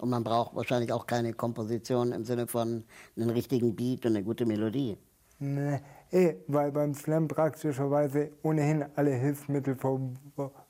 Und 0.00 0.10
man 0.10 0.24
braucht 0.24 0.56
wahrscheinlich 0.56 0.92
auch 0.92 1.06
keine 1.06 1.32
Komposition 1.32 2.10
im 2.10 2.24
Sinne 2.24 2.48
von 2.48 2.82
einem 3.16 3.30
richtigen 3.30 3.76
Beat 3.76 4.04
und 4.04 4.16
eine 4.16 4.24
gute 4.24 4.44
Melodie. 4.44 4.98
Nee, 5.38 5.80
eh, 6.10 6.34
weil 6.48 6.72
beim 6.72 6.94
Slam 6.94 7.28
praktischerweise 7.28 8.32
ohnehin 8.42 8.84
alle 8.96 9.12
Hilfsmittel 9.12 9.76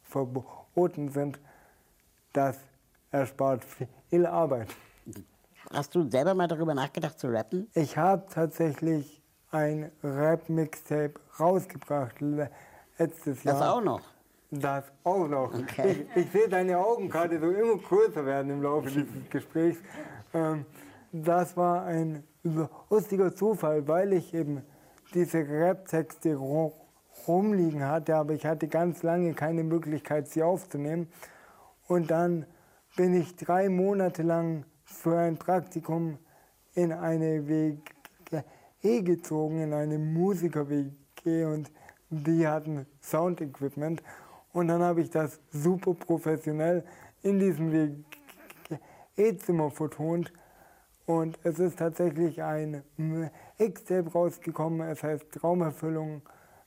verboten 0.03 1.09
sind. 1.09 1.41
Das 2.33 2.59
erspart 3.11 3.65
viel 4.09 4.27
Arbeit. 4.27 4.69
Hast 5.71 5.95
du 5.95 6.11
selber 6.11 6.35
mal 6.35 6.49
darüber 6.49 6.75
nachgedacht 6.75 7.19
zu 7.19 7.29
rappen? 7.29 7.71
Ich 7.75 7.97
habe 7.97 8.27
tatsächlich 8.29 9.23
ein 9.51 9.93
Rap-Mixtape 10.03 11.15
rausgebracht 11.39 12.17
letztes 12.99 13.45
Jahr. 13.45 13.55
Das 13.55 13.63
auch 13.63 13.83
noch? 13.83 14.12
Das 14.55 14.85
auch 15.03 15.27
noch. 15.29 15.55
Okay. 15.55 16.05
Ich, 16.15 16.25
ich, 16.25 16.31
sehe 16.31 16.47
deine 16.47 16.77
Augen 16.77 17.09
gerade 17.09 17.41
so 17.41 17.51
immer 17.51 17.79
größer 17.79 18.27
werden 18.27 18.51
im 18.53 18.63
Laufe 18.63 18.91
dieses 18.91 19.31
Gesprächs. 19.31 19.79
Ähm, 20.35 20.67
das 21.11 21.57
war 21.57 21.87
ein 21.87 22.23
lustiger 22.91 23.35
Zufall, 23.35 23.89
weil 23.89 24.13
ich 24.13 24.35
eben 24.35 24.61
diese 25.15 25.39
Rap-Texte 25.39 26.37
rumliegen 27.27 27.87
hatte, 27.87 28.15
aber 28.15 28.35
ich 28.35 28.45
hatte 28.45 28.69
ganz 28.69 29.03
lange 29.03 29.33
keine 29.33 29.65
Möglichkeit, 29.65 30.29
sie 30.29 30.43
aufzunehmen. 30.43 31.09
Und 31.89 32.11
dann 32.11 32.45
bin 32.95 33.15
ich 33.15 33.35
drei 33.37 33.71
Monate 33.71 34.23
lang 34.23 34.67
für 34.85 35.17
ein 35.19 35.39
Praktikum 35.39 36.19
in 36.75 36.93
eine 36.93 37.49
WG 37.49 39.01
gezogen, 39.01 39.63
in 39.63 39.73
eine 39.73 39.99
Musiker-WG 39.99 41.47
und 41.47 41.71
die 42.11 42.47
hatten 42.47 42.85
Sound-Equipment 43.01 44.03
und 44.53 44.69
dann 44.69 44.83
habe 44.83 45.01
ich 45.01 45.11
das 45.11 45.41
super 45.51 45.95
professionell 45.95 46.85
in 47.23 47.39
diesem 47.39 47.73
WG-Zimmer 49.17 49.71
vertont. 49.71 50.33
Und 51.07 51.39
es 51.43 51.59
ist 51.59 51.79
tatsächlich 51.79 52.43
ein 52.43 52.83
X-Tape 53.59 54.11
rausgekommen, 54.13 54.89
es 54.89 55.03
heißt 55.03 55.33
Traumerfüllung, 55.33 56.23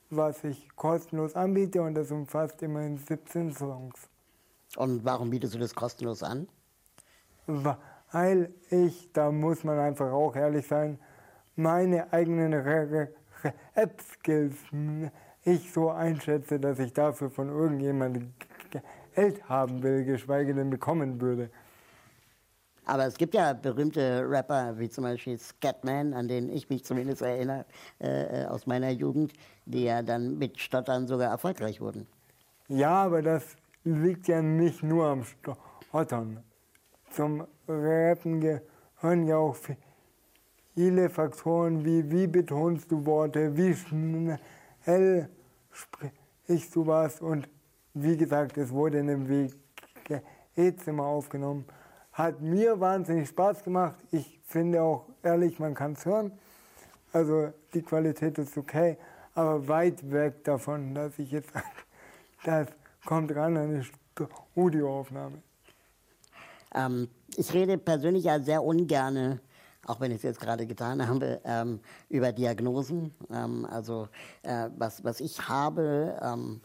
was 0.10 0.44
ich 0.44 0.68
kostenlos 0.75 1.36
anbiete 1.36 1.82
und 1.82 1.96
das 1.96 2.12
umfasst 2.12 2.62
immerhin 2.62 2.98
17 2.98 3.54
Songs. 3.54 4.10
Und 4.75 5.06
warum 5.06 5.30
bietest 5.30 5.56
du 5.56 5.60
das 5.60 5.74
kostenlos 5.74 6.22
an? 6.22 6.50
Weil 7.48 8.54
ich, 8.70 9.12
da 9.13 9.32
muss 9.32 9.63
man 9.63 9.80
einfach 9.80 10.12
auch 10.12 10.36
ehrlich 10.36 10.68
sein, 10.68 11.00
meine 11.56 12.12
eigenen 12.12 12.54
Rap-Skills 13.74 14.58
ich 15.46 15.72
so 15.72 15.90
einschätze, 15.90 16.60
dass 16.60 16.80
ich 16.80 16.92
dafür 16.92 17.30
von 17.30 17.50
irgendjemandem 17.50 18.34
Geld 19.16 19.48
haben 19.48 19.82
will, 19.84 20.04
geschweige 20.04 20.54
denn 20.54 20.70
bekommen 20.70 21.22
würde. 21.22 21.50
Aber 22.88 23.06
es 23.06 23.16
gibt 23.16 23.34
ja 23.34 23.54
berühmte 23.54 24.24
Rapper, 24.28 24.78
wie 24.78 24.90
zum 24.90 25.06
Beispiel 25.06 25.38
Scatman, 25.40 26.14
an 26.14 26.28
den 26.28 26.50
ich 26.50 26.70
mich 26.70 26.84
zumindest 26.84 27.22
erinnere, 27.22 27.66
äh, 28.00 28.44
äh, 28.44 28.46
aus 28.46 28.68
meiner 28.68 28.92
Jugend, 28.92 29.34
die 29.66 29.86
ja 29.86 30.04
dann 30.04 30.38
mit 30.38 30.60
Stottern 30.60 31.08
sogar 31.08 31.32
erfolgreich 31.32 31.82
wurden. 31.82 32.06
Ja, 32.68 33.06
aber 33.06 33.22
das 33.22 33.56
liegt 33.84 34.28
ja 34.28 34.42
nicht 34.42 34.84
nur 34.84 35.06
am 35.06 35.24
Stottern. 35.24 36.44
zum 37.10 37.48
Rappen 37.68 38.42
gehören 38.42 39.28
ja 39.28 39.38
auch 39.38 39.56
viele 40.75 41.10
Faktoren 41.10 41.86
wie, 41.86 42.12
wie 42.12 42.28
betonst 42.28 42.92
du 42.92 43.06
Worte, 43.06 43.56
wie 43.56 43.74
schnell 43.74 45.30
sprichst 45.75 46.75
du 46.75 46.88
was 46.88 47.22
und 47.22 47.48
wie 47.94 48.17
gesagt, 48.17 48.58
es 48.58 48.72
wurde 48.72 49.00
in 49.00 49.10
einem 49.10 49.27
WG-Zimmer 49.29 51.03
aufgenommen. 51.03 51.65
Hat 52.12 52.41
mir 52.41 52.79
wahnsinnig 52.79 53.29
Spaß 53.29 53.63
gemacht. 53.63 53.96
Ich 54.12 54.39
finde 54.46 54.82
auch 54.82 55.05
ehrlich, 55.24 55.60
man 55.60 55.74
kann 55.74 55.94
es 55.94 56.05
hören. 56.05 56.32
Also 57.13 57.53
die 57.74 57.82
Qualität 57.82 58.38
ist 58.38 58.58
okay, 58.58 58.98
aber 59.34 59.67
weit 59.67 60.12
weg 60.12 60.44
davon, 60.44 60.94
dass 60.94 61.17
ich 61.20 61.32
jetzt 61.32 61.53
sage, 61.53 61.65
das 62.44 62.67
kommt 63.05 63.34
ran 63.36 63.58
an 63.58 63.70
eine 63.70 63.86
Studioaufnahme. 64.53 65.41
Ähm, 66.74 67.10
ich 67.38 67.53
rede 67.53 67.77
persönlich 67.77 68.25
ja 68.25 68.39
sehr 68.39 68.63
ungern, 68.63 69.39
auch 69.86 70.00
wenn 70.00 70.12
ich 70.12 70.18
es 70.18 70.24
jetzt 70.24 70.39
gerade 70.39 70.65
getan 70.65 71.08
habe, 71.08 71.39
ähm, 71.46 71.80
über 72.10 72.32
Diagnosen. 72.32 73.13
Ähm, 73.32 73.65
also 73.65 74.08
äh, 74.44 74.70
was, 74.77 75.04
was 75.04 75.20
ich 75.20 75.48
habe, 75.48 76.18
ähm, 76.22 76.62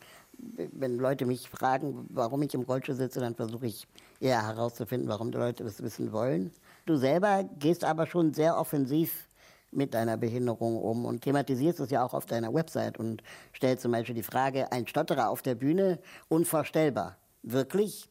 wenn 0.72 0.96
Leute 0.96 1.26
mich 1.26 1.48
fragen, 1.48 2.06
warum 2.10 2.42
ich 2.42 2.54
im 2.54 2.62
Rollstuhl 2.62 2.94
sitze, 2.94 3.20
dann 3.20 3.34
versuche 3.34 3.66
ich 3.66 3.86
eher 4.20 4.46
herauszufinden, 4.46 5.08
warum 5.08 5.30
die 5.32 5.38
Leute 5.38 5.64
das 5.64 5.82
wissen 5.82 6.12
wollen. 6.12 6.50
Du 6.86 6.96
selber 6.96 7.44
gehst 7.58 7.84
aber 7.84 8.06
schon 8.06 8.32
sehr 8.32 8.58
offensiv 8.58 9.28
mit 9.72 9.94
deiner 9.94 10.16
Behinderung 10.16 10.80
um 10.80 11.04
und 11.04 11.22
thematisierst 11.22 11.80
es 11.80 11.90
ja 11.90 12.04
auch 12.04 12.14
auf 12.14 12.26
deiner 12.26 12.52
Website 12.52 12.98
und 12.98 13.22
stellst 13.54 13.82
zum 13.82 13.92
Beispiel 13.92 14.14
die 14.14 14.22
Frage, 14.22 14.72
ein 14.72 14.86
Stotterer 14.86 15.28
auf 15.28 15.42
der 15.42 15.54
Bühne, 15.54 15.98
unvorstellbar. 16.28 17.16
Wirklich? 17.42 18.10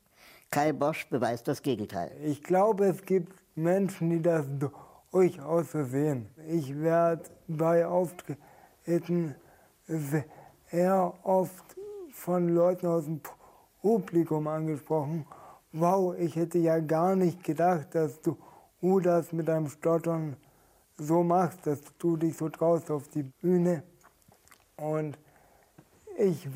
Kai 0.51 0.71
Bosch 0.71 1.07
beweist 1.09 1.47
das 1.47 1.61
Gegenteil. 1.61 2.11
Ich 2.23 2.41
glaube, 2.41 2.85
es 2.85 3.03
gibt 3.03 3.33
Menschen, 3.55 4.09
die 4.09 4.21
das 4.21 4.45
so 5.11 5.83
sehen. 5.85 6.27
Ich 6.47 6.79
werde 6.79 7.23
bei 7.47 7.85
Auftritten 7.85 9.35
sehr 9.87 11.13
oft 11.23 11.75
von 12.11 12.49
Leuten 12.49 12.87
aus 12.87 13.05
dem 13.05 13.21
Publikum 13.81 14.47
angesprochen. 14.47 15.25
Wow, 15.71 16.15
ich 16.17 16.35
hätte 16.35 16.59
ja 16.59 16.79
gar 16.79 17.15
nicht 17.15 17.43
gedacht, 17.43 17.95
dass 17.95 18.21
du 18.21 18.37
das 18.99 19.31
mit 19.31 19.47
deinem 19.47 19.67
Stottern 19.67 20.35
so 20.97 21.23
machst, 21.23 21.65
dass 21.65 21.79
du 21.97 22.17
dich 22.17 22.37
so 22.37 22.49
traust 22.49 22.91
auf 22.91 23.07
die 23.07 23.23
Bühne. 23.23 23.83
Und 24.75 25.17
ich 26.17 26.47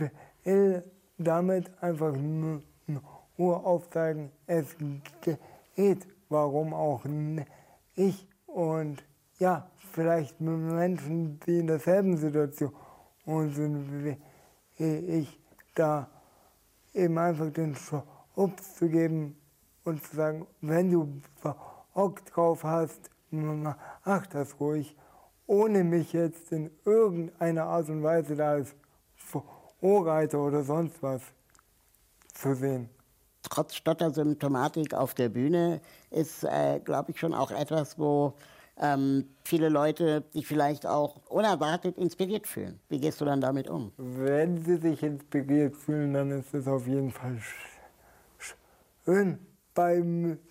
will 0.43 0.83
damit 1.17 1.71
einfach 1.81 2.15
nur 2.15 2.61
aufzeigen, 3.65 4.31
es 4.45 4.75
geht, 5.75 6.07
warum 6.29 6.73
auch 6.73 7.03
ich. 7.95 8.27
Und 8.53 9.03
ja, 9.39 9.67
vielleicht 9.93 10.39
Menschen, 10.39 11.39
die 11.39 11.57
in 11.57 11.67
derselben 11.67 12.17
Situation 12.17 12.71
sind 13.25 14.05
wie 14.05 14.17
ich, 14.77 15.39
da 15.73 16.07
eben 16.93 17.17
einfach 17.17 17.49
den 17.49 17.75
Schubs 17.75 18.75
zu 18.75 18.89
geben 18.89 19.35
und 19.85 20.03
zu 20.03 20.15
sagen, 20.15 20.45
wenn 20.61 20.91
du 20.91 21.19
Bock 21.95 22.23
drauf 22.27 22.63
hast, 22.63 23.09
mach 23.31 24.27
das 24.27 24.59
ruhig, 24.59 24.95
ohne 25.47 25.83
mich 25.83 26.13
jetzt 26.13 26.51
in 26.51 26.69
irgendeiner 26.85 27.63
Art 27.65 27.89
und 27.89 28.03
Weise 28.03 28.35
da 28.35 28.51
als 28.51 28.75
Vorreiter 29.15 30.39
oder 30.39 30.61
sonst 30.61 31.01
was 31.01 31.23
zu 32.35 32.53
sehen. 32.53 32.89
Trotz 33.49 33.75
Stottersymptomatik 33.75 34.93
auf 34.93 35.13
der 35.13 35.29
Bühne 35.29 35.81
ist, 36.09 36.43
äh, 36.43 36.79
glaube 36.79 37.11
ich, 37.11 37.19
schon 37.19 37.33
auch 37.33 37.51
etwas, 37.51 37.99
wo 37.99 38.33
ähm, 38.81 39.25
viele 39.43 39.69
Leute 39.69 40.23
sich 40.31 40.47
vielleicht 40.47 40.87
auch 40.87 41.17
unerwartet 41.29 41.97
inspiriert 41.97 42.47
fühlen. 42.47 42.79
Wie 42.89 42.99
gehst 42.99 43.21
du 43.21 43.25
dann 43.25 43.41
damit 43.41 43.69
um? 43.69 43.91
Wenn 43.97 44.63
sie 44.63 44.77
sich 44.77 45.03
inspiriert 45.03 45.75
fühlen, 45.75 46.13
dann 46.13 46.31
ist 46.31 46.53
es 46.53 46.67
auf 46.67 46.87
jeden 46.87 47.11
Fall 47.11 47.37
schön. 49.05 49.37
Bei, 49.75 50.01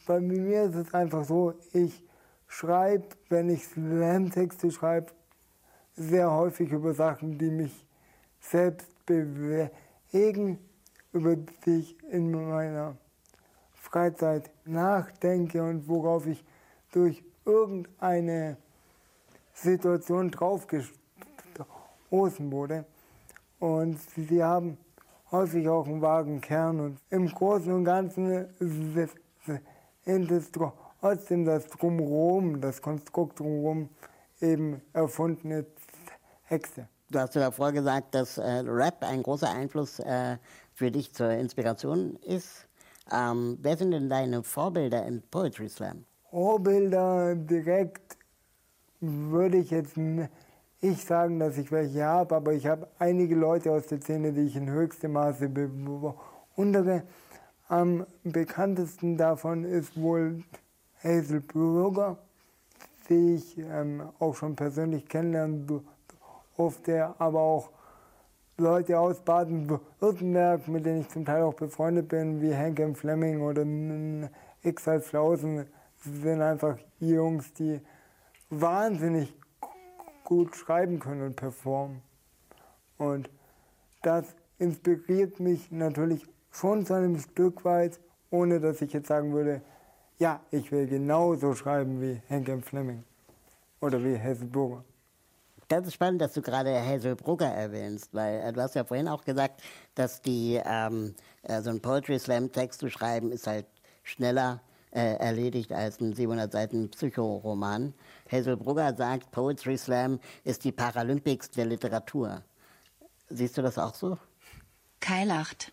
bei 0.06 0.20
mir 0.20 0.64
ist 0.64 0.74
es 0.74 0.94
einfach 0.94 1.24
so, 1.24 1.54
ich 1.72 2.02
schreibe, 2.46 3.06
wenn 3.28 3.48
ich 3.48 3.64
Slam-Texte 3.64 4.70
schreibe, 4.70 5.12
sehr 5.94 6.30
häufig 6.30 6.70
über 6.70 6.92
Sachen, 6.92 7.38
die 7.38 7.50
mich 7.50 7.86
selbst 8.40 8.88
bewegen, 9.06 10.58
über 11.12 11.36
die 11.36 11.78
ich 11.78 11.96
in 12.10 12.30
meiner 12.30 12.96
Freizeit 13.74 14.50
nachdenke 14.64 15.62
und 15.62 15.88
worauf 15.88 16.26
ich 16.26 16.42
durch 16.92 17.22
irgendeine 17.44 18.56
Situation 19.52 20.30
draufgestoßen 20.30 22.50
wurde. 22.50 22.84
Und 23.58 23.98
sie 24.16 24.42
haben 24.42 24.78
häufig 25.30 25.68
auch 25.68 25.86
einen 25.86 26.00
vagen 26.00 26.40
Kern. 26.40 26.80
Und 26.80 26.98
im 27.10 27.28
Großen 27.28 27.70
und 27.72 27.84
Ganzen 27.84 28.48
sind 28.58 30.30
es 30.30 30.50
trotzdem 30.50 31.44
das 31.44 31.66
Drumherum, 31.66 32.60
das 32.60 32.80
Konstrukt 32.80 33.40
drumherum 33.40 33.88
eben 34.40 34.80
erfundene 34.92 35.66
Texte. 36.48 36.88
Du 37.10 37.18
hast 37.18 37.34
ja 37.34 37.42
davor 37.42 37.72
gesagt, 37.72 38.14
dass 38.14 38.38
äh, 38.38 38.62
Rap 38.66 39.02
ein 39.02 39.22
großer 39.22 39.50
Einfluss 39.50 39.98
äh, 39.98 40.38
für 40.82 40.90
dich 40.90 41.14
zur 41.14 41.30
Inspiration 41.30 42.16
ist. 42.26 42.66
Ähm, 43.12 43.56
wer 43.62 43.76
sind 43.76 43.92
denn 43.92 44.08
deine 44.08 44.42
Vorbilder 44.42 45.06
im 45.06 45.22
Poetry 45.30 45.68
Slam? 45.68 46.04
Vorbilder 46.28 47.36
direkt 47.36 48.16
würde 48.98 49.58
ich 49.58 49.70
jetzt 49.70 49.96
nicht 49.96 51.06
sagen, 51.06 51.38
dass 51.38 51.56
ich 51.56 51.70
welche 51.70 52.04
habe, 52.04 52.34
aber 52.34 52.52
ich 52.52 52.66
habe 52.66 52.88
einige 52.98 53.36
Leute 53.36 53.70
aus 53.70 53.86
der 53.86 54.00
Szene, 54.00 54.32
die 54.32 54.40
ich 54.40 54.56
in 54.56 54.68
höchstem 54.68 55.12
Maße 55.12 55.48
bewundere. 55.48 57.04
Am 57.68 58.04
bekanntesten 58.24 59.16
davon 59.16 59.62
ist 59.62 59.96
wohl 59.96 60.42
Hazel 61.04 61.42
Bürger, 61.42 62.18
die 63.08 63.36
ich 63.36 63.56
ähm, 63.56 64.02
auch 64.18 64.34
schon 64.34 64.56
persönlich 64.56 65.08
kennenlernen 65.08 65.80
durfte, 66.56 67.14
aber 67.20 67.38
auch 67.38 67.70
Leute 68.62 68.98
aus 68.98 69.20
Baden-Württemberg, 69.20 70.68
mit 70.68 70.86
denen 70.86 71.00
ich 71.00 71.08
zum 71.08 71.24
Teil 71.24 71.42
auch 71.42 71.54
befreundet 71.54 72.08
bin, 72.08 72.40
wie 72.40 72.54
Hank 72.54 72.78
M. 72.78 72.94
Fleming 72.94 73.42
oder 73.42 73.66
X 74.62 74.86
als 74.86 75.08
Flausen, 75.08 75.66
sind 75.96 76.40
einfach 76.40 76.78
Jungs, 77.00 77.52
die 77.54 77.80
wahnsinnig 78.50 79.34
gut 80.22 80.54
schreiben 80.54 81.00
können 81.00 81.22
und 81.22 81.36
performen. 81.36 82.02
Und 82.98 83.28
das 84.02 84.26
inspiriert 84.58 85.40
mich 85.40 85.72
natürlich 85.72 86.24
schon 86.52 86.86
zu 86.86 86.94
einem 86.94 87.18
Stück 87.18 87.64
weit, 87.64 87.98
ohne 88.30 88.60
dass 88.60 88.80
ich 88.80 88.92
jetzt 88.92 89.08
sagen 89.08 89.32
würde, 89.32 89.60
ja, 90.18 90.40
ich 90.52 90.70
will 90.70 90.86
genauso 90.86 91.54
schreiben 91.54 92.00
wie 92.00 92.22
Henk 92.28 92.64
Fleming 92.64 93.02
oder 93.80 94.04
wie 94.04 94.14
Hesselburger. 94.14 94.84
Das 94.84 94.91
ist 95.78 95.94
spannend, 95.94 96.20
dass 96.20 96.32
du 96.32 96.42
gerade 96.42 96.70
Hazel 96.84 97.16
Brugger 97.16 97.46
erwähnst, 97.46 98.12
weil 98.12 98.40
äh, 98.40 98.52
du 98.52 98.60
hast 98.60 98.74
ja 98.74 98.84
vorhin 98.84 99.08
auch 99.08 99.24
gesagt, 99.24 99.62
dass 99.94 100.20
die 100.22 100.60
ähm, 100.64 101.14
äh, 101.42 101.60
so 101.62 101.70
ein 101.70 101.80
Poetry 101.80 102.18
Slam 102.18 102.52
Text 102.52 102.80
zu 102.80 102.90
schreiben 102.90 103.32
ist 103.32 103.46
halt 103.46 103.66
schneller 104.02 104.60
äh, 104.92 105.16
erledigt 105.16 105.72
als 105.72 106.00
ein 106.00 106.14
700 106.14 106.52
Seiten 106.52 106.90
Psychoroman. 106.90 107.94
Hazel 108.30 108.56
Brugger 108.56 108.94
sagt, 108.94 109.30
Poetry 109.30 109.78
Slam 109.78 110.20
ist 110.44 110.64
die 110.64 110.72
Paralympics 110.72 111.50
der 111.50 111.66
Literatur. 111.66 112.42
Siehst 113.28 113.56
du 113.56 113.62
das 113.62 113.78
auch 113.78 113.94
so? 113.94 114.18
Kai 115.00 115.24
lacht. 115.24 115.72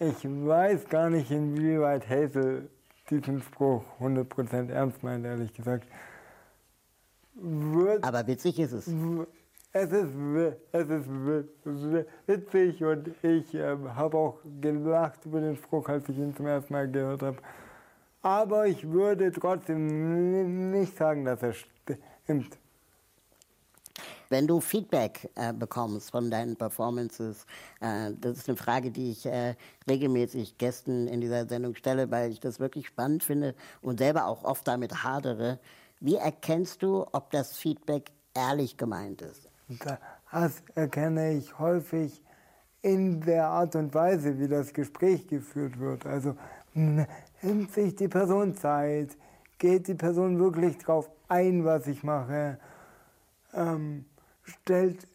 Ich 0.00 0.24
weiß 0.24 0.88
gar 0.88 1.10
nicht, 1.10 1.30
inwieweit 1.30 2.08
Hazel 2.08 2.68
diesen 3.08 3.40
Spruch 3.40 3.84
100% 4.00 4.70
ernst 4.70 5.02
meint, 5.02 5.24
ehrlich 5.24 5.52
gesagt. 5.54 5.86
Wird, 7.34 8.04
Aber 8.04 8.26
witzig 8.26 8.58
ist 8.58 8.72
es. 8.72 8.86
Es 9.74 9.90
ist, 9.90 10.10
es 10.72 10.88
ist 10.90 12.06
witzig 12.26 12.84
und 12.84 13.08
ich 13.22 13.54
äh, 13.54 13.76
habe 13.94 14.18
auch 14.18 14.38
gelacht 14.60 15.24
über 15.24 15.40
den 15.40 15.56
Spruch, 15.56 15.88
als 15.88 16.06
ich 16.10 16.18
ihn 16.18 16.36
zum 16.36 16.46
ersten 16.46 16.74
Mal 16.74 16.90
gehört 16.90 17.22
habe. 17.22 17.38
Aber 18.20 18.66
ich 18.66 18.88
würde 18.88 19.32
trotzdem 19.32 20.70
nicht 20.70 20.96
sagen, 20.96 21.24
dass 21.24 21.42
er 21.42 21.54
stimmt. 21.54 22.58
Wenn 24.28 24.46
du 24.46 24.60
Feedback 24.60 25.28
äh, 25.34 25.52
bekommst 25.52 26.10
von 26.10 26.30
deinen 26.30 26.56
Performances, 26.56 27.44
äh, 27.80 28.12
das 28.18 28.38
ist 28.38 28.48
eine 28.48 28.56
Frage, 28.56 28.90
die 28.90 29.10
ich 29.10 29.26
äh, 29.26 29.56
regelmäßig 29.88 30.56
Gästen 30.56 31.06
in 31.06 31.20
dieser 31.20 31.46
Sendung 31.46 31.74
stelle, 31.74 32.10
weil 32.10 32.30
ich 32.30 32.40
das 32.40 32.58
wirklich 32.58 32.86
spannend 32.86 33.24
finde 33.24 33.54
und 33.82 33.98
selber 33.98 34.26
auch 34.26 34.44
oft 34.44 34.66
damit 34.66 35.04
hadere. 35.04 35.58
Wie 36.04 36.16
erkennst 36.16 36.82
du, 36.82 37.06
ob 37.12 37.30
das 37.30 37.56
Feedback 37.56 38.10
ehrlich 38.34 38.76
gemeint 38.76 39.22
ist? 39.22 39.48
Das 40.32 40.60
erkenne 40.74 41.34
ich 41.34 41.60
häufig 41.60 42.20
in 42.82 43.20
der 43.20 43.46
Art 43.46 43.76
und 43.76 43.94
Weise, 43.94 44.36
wie 44.40 44.48
das 44.48 44.72
Gespräch 44.72 45.28
geführt 45.28 45.78
wird. 45.78 46.04
Also 46.04 46.34
nimmt 46.74 47.72
sich 47.72 47.94
die 47.94 48.08
Person 48.08 48.56
Zeit, 48.56 49.16
geht 49.58 49.86
die 49.86 49.94
Person 49.94 50.40
wirklich 50.40 50.76
drauf 50.78 51.08
ein, 51.28 51.64
was 51.64 51.86
ich 51.86 52.02
mache, 52.02 52.58
ähm, 53.54 54.04
stellt 54.42 55.06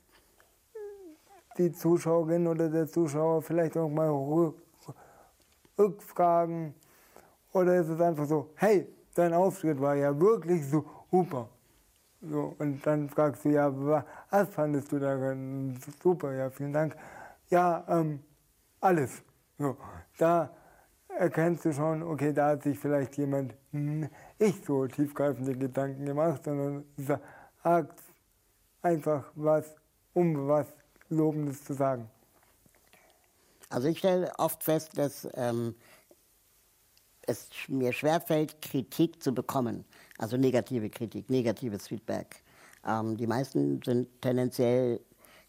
die 1.58 1.74
Zuschauerin 1.74 2.48
oder 2.48 2.70
der 2.70 2.88
Zuschauer 2.88 3.42
vielleicht 3.42 3.76
auch 3.76 3.90
mal 3.90 4.54
Rückfragen 5.78 6.74
oder 7.52 7.76
ist 7.76 7.90
es 7.90 8.00
einfach 8.00 8.26
so, 8.26 8.52
hey, 8.56 8.88
dein 9.18 9.34
Auftritt 9.34 9.80
war 9.82 9.96
ja 9.96 10.18
wirklich 10.20 10.68
so 10.70 10.86
super. 11.12 11.50
So, 12.22 12.56
und 12.58 12.86
dann 12.86 13.10
fragst 13.10 13.46
du, 13.46 13.50
ja, 13.50 13.72
was 13.72 14.50
fandest 14.50 14.92
du 14.92 15.00
daran 15.00 15.78
super? 16.02 16.34
Ja, 16.34 16.50
vielen 16.50 16.74
Dank. 16.74 16.96
Ja, 17.50 17.86
ähm, 17.88 18.20
alles. 18.82 19.22
So, 19.58 19.78
da 20.18 20.50
erkennst 21.08 21.66
du 21.66 21.74
schon, 21.74 22.04
okay, 22.04 22.34
da 22.34 22.50
hat 22.50 22.64
sich 22.64 22.78
vielleicht 22.78 23.18
jemand 23.18 23.54
nicht 23.72 24.66
so 24.66 24.88
tiefgreifende 24.88 25.56
Gedanken 25.56 26.06
gemacht, 26.06 26.44
sondern 26.44 26.86
sagt 26.98 28.02
einfach 28.82 29.32
was, 29.36 29.76
um 30.14 30.48
was 30.48 30.68
Lobendes 31.10 31.64
zu 31.64 31.74
sagen. 31.74 32.10
Also 33.70 33.90
ich 33.90 34.00
stelle 34.00 34.32
oft 34.38 34.64
fest, 34.64 34.98
dass 34.98 35.28
ähm, 35.34 35.76
es 37.28 37.50
mir 37.68 37.94
schwerfällt, 37.94 38.62
Kritik 38.62 39.22
zu 39.22 39.34
bekommen. 39.34 39.86
Also 40.18 40.38
negative 40.38 40.90
Kritik, 40.90 41.30
negatives 41.30 41.88
Feedback. 41.88 42.42
Ähm, 42.86 43.18
die 43.18 43.28
meisten 43.28 43.82
sind 43.84 44.08
tendenziell, 44.22 45.00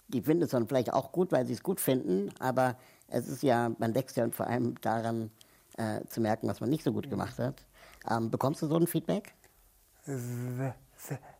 die 0.08 0.20
finden 0.20 0.44
es 0.44 0.50
dann 0.50 0.68
vielleicht 0.68 0.92
auch 0.92 1.12
gut, 1.12 1.32
weil 1.32 1.46
sie 1.46 1.54
es 1.54 1.62
gut 1.62 1.80
finden, 1.80 2.30
aber 2.38 2.76
es 3.08 3.28
ist 3.28 3.42
ja, 3.42 3.70
man 3.78 3.94
wächst 3.94 4.16
ja 4.16 4.28
vor 4.30 4.46
allem 4.46 4.78
daran 4.80 5.30
äh, 5.76 6.04
zu 6.06 6.20
merken, 6.20 6.48
was 6.48 6.60
man 6.60 6.68
nicht 6.68 6.84
so 6.84 6.92
gut 6.92 7.08
gemacht 7.08 7.38
hat. 7.38 7.64
Ähm, 8.10 8.30
bekommst 8.30 8.62
du 8.62 8.66
so 8.66 8.76
ein 8.76 8.86
Feedback? 8.86 9.32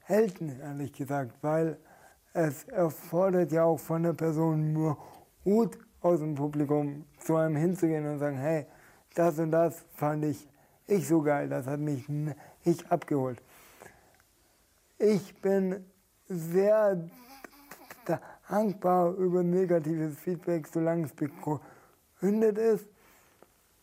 Selten, 0.07 0.61
ehrlich 0.61 0.93
gesagt, 0.93 1.35
weil 1.43 1.79
es 2.33 2.65
erfordert 2.65 3.53
ja 3.53 3.65
auch 3.65 3.79
von 3.79 4.03
der 4.05 4.13
Person 4.13 4.73
nur 4.73 4.97
Mut 5.45 5.79
aus 6.01 6.21
dem 6.21 6.35
Publikum 6.35 7.05
zu 7.19 7.37
einem 7.37 7.57
hinzugehen 7.57 8.07
und 8.07 8.19
sagen, 8.19 8.37
hey, 8.37 8.67
das 9.15 9.39
und 9.39 9.51
das 9.51 9.85
fand 9.95 10.25
ich, 10.25 10.49
ich 10.87 11.07
so 11.07 11.23
geil, 11.23 11.49
das 11.49 11.67
hat 11.67 11.81
mich 11.81 12.09
nicht 12.09 12.91
abgeholt. 12.91 13.43
Ich 14.99 15.35
bin 15.41 15.85
sehr 16.29 17.09
dankbar 18.49 19.15
über 19.15 19.43
negatives 19.43 20.19
Feedback, 20.19 20.67
solange 20.67 21.05
es 21.05 21.13
begründet 21.13 22.59
ist. 22.59 22.87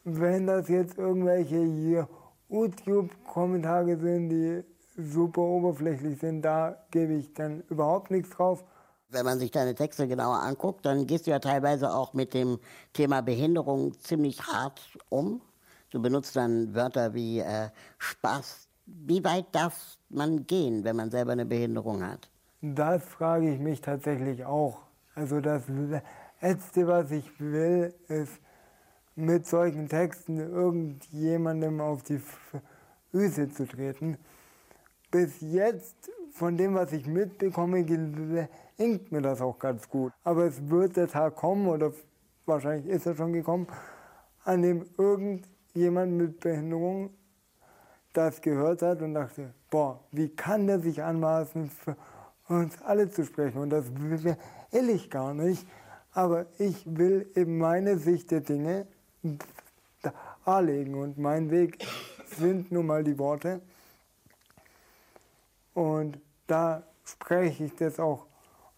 Wenn 0.04 0.48
das 0.48 0.68
jetzt 0.68 0.98
irgendwelche 0.98 2.08
YouTube-Kommentare 2.50 3.98
sind, 3.98 4.30
die 4.30 4.64
super 4.98 5.42
oberflächlich 5.42 6.20
sind, 6.20 6.42
da 6.42 6.86
gebe 6.92 7.14
ich 7.14 7.34
dann 7.34 7.64
überhaupt 7.70 8.12
nichts 8.12 8.30
drauf. 8.30 8.64
Wenn 9.16 9.24
man 9.24 9.40
sich 9.40 9.50
deine 9.50 9.74
Texte 9.74 10.10
genauer 10.10 10.42
anguckt, 10.42 10.86
dann 10.86 11.08
gehst 11.08 11.26
du 11.26 11.32
ja 11.32 11.40
teilweise 11.40 11.94
auch 11.94 12.14
mit 12.14 12.34
dem 12.34 12.60
Thema 12.92 13.22
Behinderung 13.22 13.98
ziemlich 14.02 14.42
hart 14.46 14.82
um. 15.08 15.40
Du 15.90 16.02
benutzt 16.02 16.36
dann 16.36 16.76
Wörter 16.76 17.14
wie 17.14 17.40
äh, 17.40 17.70
Spaß. 17.98 18.68
Wie 18.86 19.24
weit 19.24 19.46
darf 19.54 19.98
man 20.10 20.46
gehen, 20.46 20.84
wenn 20.84 20.98
man 20.98 21.12
selber 21.12 21.32
eine 21.32 21.46
Behinderung 21.46 22.06
hat? 22.06 22.30
Das 22.62 23.06
frage 23.06 23.54
ich 23.54 23.60
mich 23.60 23.80
tatsächlich 23.80 24.44
auch. 24.44 24.80
Also 25.14 25.40
das 25.40 25.64
Letzte, 26.42 26.86
was 26.86 27.10
ich 27.12 27.40
will, 27.40 27.96
ist 28.10 28.34
mit 29.16 29.48
solchen 29.48 29.88
Texten 29.88 30.40
irgendjemandem 30.40 31.80
auf 31.80 32.04
die 32.04 32.20
Füße 33.14 33.50
zu 33.50 33.66
treten 33.66 34.18
bis 35.16 35.40
jetzt, 35.40 36.12
von 36.34 36.58
dem, 36.58 36.74
was 36.74 36.92
ich 36.92 37.08
mitbekomme, 37.08 37.86
gelingt 38.78 39.12
mir 39.12 39.22
das 39.22 39.42
auch 39.42 39.60
ganz 39.60 39.90
gut. 39.90 40.14
Aber 40.24 40.46
es 40.46 40.70
wird 40.70 40.96
der 40.98 41.08
Tag 41.08 41.36
kommen, 41.36 41.68
oder 41.68 41.92
wahrscheinlich 42.46 42.88
ist 42.88 43.06
er 43.06 43.16
schon 43.16 43.34
gekommen, 43.34 43.68
an 44.44 44.62
dem 44.62 44.86
irgendjemand 44.98 46.14
mit 46.14 46.40
Behinderung 46.40 47.12
das 48.14 48.42
gehört 48.42 48.82
hat 48.82 49.02
und 49.02 49.14
dachte, 49.14 49.54
boah, 49.70 50.00
wie 50.12 50.30
kann 50.30 50.68
der 50.68 50.80
sich 50.80 51.04
anmaßen, 51.04 51.70
für 51.70 51.98
uns 52.48 52.82
alle 52.82 53.10
zu 53.10 53.26
sprechen? 53.26 53.60
Und 53.60 53.72
das 53.72 53.86
will 53.96 54.90
ich 54.90 55.10
gar 55.10 55.34
nicht. 55.34 55.68
Aber 56.14 56.46
ich 56.60 56.84
will 56.86 57.30
eben 57.36 57.58
meine 57.58 57.98
Sicht 57.98 58.32
der 58.32 58.40
Dinge 58.40 58.88
darlegen. 60.46 60.96
Und 60.96 61.18
mein 61.18 61.52
Weg 61.52 61.86
sind 62.38 62.72
nun 62.72 62.86
mal 62.86 63.04
die 63.04 63.20
Worte. 63.20 63.60
Und 65.74 66.20
da 66.48 66.84
spreche 67.04 67.66
ich 67.66 67.76
das 67.76 68.00
auch 68.00 68.28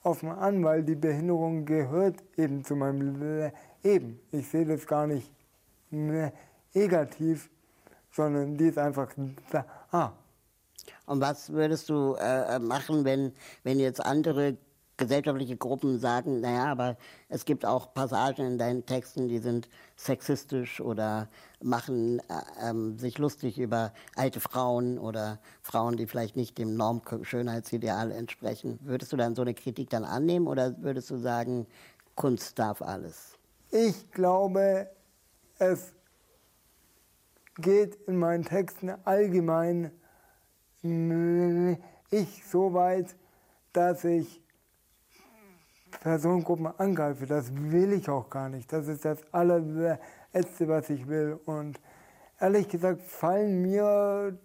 offen 0.07 0.29
an, 0.29 0.63
weil 0.63 0.83
die 0.83 0.95
Behinderung 0.95 1.65
gehört 1.65 2.23
eben 2.37 2.63
zu 2.63 2.75
meinem 2.75 3.51
Leben. 3.83 4.19
Ich 4.31 4.47
sehe 4.47 4.65
das 4.65 4.87
gar 4.87 5.05
nicht 5.05 5.31
negativ, 5.91 7.49
sondern 8.11 8.57
die 8.57 8.67
ist 8.67 8.77
einfach 8.77 9.13
da. 9.51 9.65
Ah. 9.91 10.11
Und 11.05 11.21
was 11.21 11.51
würdest 11.51 11.89
du 11.89 12.15
äh, 12.15 12.59
machen, 12.59 13.03
wenn, 13.03 13.33
wenn 13.63 13.79
jetzt 13.79 14.03
andere 14.03 14.57
gesellschaftliche 14.97 15.57
Gruppen 15.57 15.99
sagen, 15.99 16.41
naja, 16.41 16.65
aber 16.65 16.97
es 17.29 17.45
gibt 17.45 17.65
auch 17.65 17.93
Passagen 17.93 18.45
in 18.45 18.57
deinen 18.57 18.85
Texten, 18.85 19.27
die 19.27 19.39
sind 19.39 19.69
sexistisch 19.95 20.81
oder 20.81 21.29
machen 21.61 22.19
äh, 22.19 22.69
ähm, 22.69 22.97
sich 22.97 23.17
lustig 23.17 23.59
über 23.59 23.93
alte 24.15 24.39
Frauen 24.39 24.97
oder 24.97 25.39
Frauen, 25.61 25.97
die 25.97 26.07
vielleicht 26.07 26.35
nicht 26.35 26.57
dem 26.57 26.75
Normschönheitsideal 26.75 28.11
entsprechen. 28.11 28.79
Würdest 28.81 29.13
du 29.13 29.17
dann 29.17 29.35
so 29.35 29.43
eine 29.43 29.53
Kritik 29.53 29.89
dann 29.89 30.03
annehmen 30.03 30.47
oder 30.47 30.75
würdest 30.81 31.09
du 31.09 31.17
sagen, 31.17 31.67
Kunst 32.15 32.57
darf 32.57 32.81
alles? 32.81 33.37
Ich 33.69 34.11
glaube, 34.11 34.89
es 35.59 35.93
geht 37.57 37.95
in 38.07 38.17
meinen 38.17 38.43
Texten 38.43 38.89
allgemein 39.03 39.91
ich 40.83 42.45
so 42.45 42.73
weit, 42.73 43.15
dass 43.73 44.03
ich 44.03 44.41
Personengruppen 46.07 46.67
angreife. 46.67 47.25
Das 47.25 47.51
will 47.53 47.91
ich 47.91 48.07
auch 48.09 48.29
gar 48.29 48.47
nicht. 48.47 48.71
Das 48.71 48.87
ist 48.87 49.03
das 49.03 49.17
allerletzte, 49.33 50.69
was 50.69 50.89
ich 50.89 51.05
will. 51.09 51.37
Und 51.43 51.81
ehrlich 52.39 52.69
gesagt 52.69 53.01
fallen 53.01 53.61
mir 53.61 54.37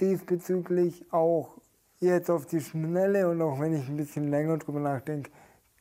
diesbezüglich 0.00 1.06
auch 1.12 1.60
jetzt 2.00 2.28
auf 2.32 2.46
die 2.46 2.60
Schnelle 2.60 3.28
und 3.28 3.40
auch 3.42 3.60
wenn 3.60 3.74
ich 3.74 3.88
ein 3.88 3.96
bisschen 3.96 4.26
länger 4.26 4.58
drüber 4.58 4.80
nachdenke, 4.80 5.30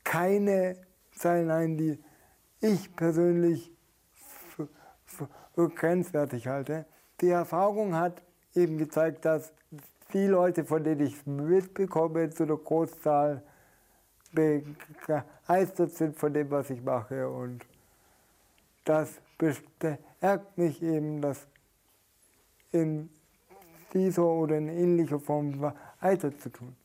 keine 0.03 0.77
Zeilen 1.15 1.49
ein, 1.49 1.77
die 1.77 1.97
ich 2.61 2.95
persönlich 2.95 3.71
für, 4.45 4.69
grenzwertig 5.55 6.45
halte. 6.45 6.85
Die 7.21 7.29
Erfahrung 7.29 7.95
hat 7.95 8.21
eben 8.53 8.77
gezeigt, 8.77 9.25
dass 9.25 9.51
die 10.13 10.27
Leute, 10.27 10.63
von 10.63 10.83
denen 10.83 11.01
ich 11.01 11.25
mitbekomme, 11.25 12.29
zu 12.29 12.45
der 12.45 12.57
Großzahl 12.57 13.41
begeistert 14.31 15.91
sind 15.91 16.15
von 16.17 16.33
dem, 16.33 16.49
was 16.51 16.69
ich 16.69 16.81
mache. 16.81 17.29
Und 17.29 17.65
das 18.85 19.09
bestärkt 19.37 20.57
mich 20.57 20.81
eben, 20.81 21.21
das 21.21 21.47
in 22.71 23.09
dieser 23.93 24.25
oder 24.25 24.57
in 24.57 24.69
ähnlicher 24.69 25.19
Form 25.19 25.73
weiter 26.01 26.37
zu 26.37 26.49
tun. 26.49 26.75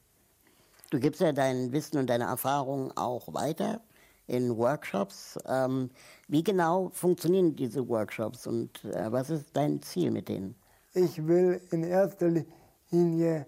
Du 0.91 1.01
gibst 1.01 1.21
ja 1.21 1.33
dein 1.33 1.73
Wissen 1.73 1.99
und 1.99 2.11
deine 2.11 2.25
Erfahrungen 2.25 2.93
auch 2.97 3.33
weiter 3.33 3.81
in 4.27 4.57
Workshops. 4.57 5.39
Ähm, 5.47 5.91
wie 6.29 6.45
genau 6.45 6.91
funktionieren 6.93 7.57
diese 7.57 7.89
Workshops 7.89 8.47
und 8.47 8.85
äh, 8.85 9.11
was 9.11 9.31
ist 9.31 9.47
dein 9.55 9.81
Ziel 9.83 10.11
mit 10.11 10.29
denen? 10.29 10.55
Ich 10.95 11.27
will 11.27 11.61
in 11.71 11.85
erster 11.85 12.31
Linie 12.91 13.47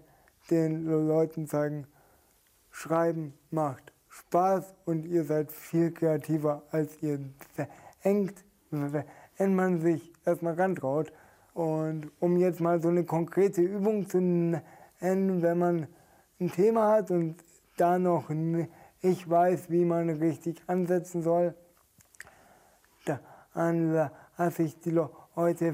den 0.49 0.85
Leuten 0.85 1.47
zeigen, 1.47 1.87
Schreiben 2.75 3.33
macht 3.51 3.93
Spaß 4.09 4.75
und 4.83 5.05
ihr 5.05 5.23
seid 5.23 5.49
viel 5.49 5.91
kreativer, 5.91 6.63
als 6.71 7.01
ihr 7.01 7.19
denkt, 8.03 8.43
wenn 8.69 9.55
man 9.55 9.79
sich 9.79 10.11
erstmal 10.25 10.55
rantraut. 10.55 11.13
Und 11.53 12.11
um 12.19 12.35
jetzt 12.35 12.59
mal 12.59 12.81
so 12.81 12.89
eine 12.89 13.05
konkrete 13.05 13.61
Übung 13.61 14.09
zu 14.09 14.19
nennen, 14.19 15.41
wenn 15.41 15.57
man 15.57 15.87
ein 16.41 16.51
Thema 16.51 16.91
hat 16.91 17.11
und 17.11 17.37
da 17.77 17.97
noch 17.97 18.27
nicht 18.27 19.29
weiß, 19.29 19.69
wie 19.69 19.85
man 19.85 20.09
richtig 20.09 20.61
ansetzen 20.67 21.23
soll, 21.23 21.55
dann 23.53 24.09
lasse 24.37 24.63
ich 24.63 24.81
die 24.81 24.91
Leute 24.91 25.73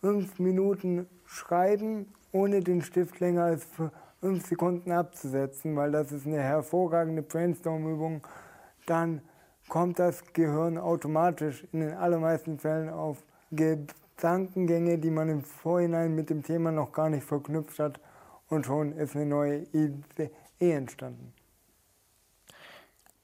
fünf 0.00 0.38
Minuten 0.38 1.08
schreiben, 1.24 2.14
ohne 2.30 2.60
den 2.60 2.82
Stift 2.82 3.18
länger 3.18 3.42
als 3.46 3.64
fünf 3.64 3.90
Sekunden 4.34 4.92
abzusetzen, 4.92 5.76
weil 5.76 5.92
das 5.92 6.12
ist 6.12 6.26
eine 6.26 6.42
hervorragende 6.42 7.22
Brainstorm-Übung, 7.22 8.26
dann 8.86 9.22
kommt 9.68 9.98
das 9.98 10.32
Gehirn 10.32 10.78
automatisch 10.78 11.64
in 11.72 11.80
den 11.80 11.94
allermeisten 11.94 12.58
Fällen 12.58 12.88
auf 12.88 13.18
Gedankengänge, 13.52 14.98
die 14.98 15.10
man 15.10 15.28
im 15.28 15.42
Vorhinein 15.42 16.14
mit 16.14 16.30
dem 16.30 16.42
Thema 16.42 16.72
noch 16.72 16.92
gar 16.92 17.08
nicht 17.08 17.24
verknüpft 17.24 17.78
hat 17.78 18.00
und 18.48 18.66
schon 18.66 18.92
ist 18.92 19.16
eine 19.16 19.26
neue 19.26 19.58
Idee 19.72 20.30
entstanden. 20.58 21.32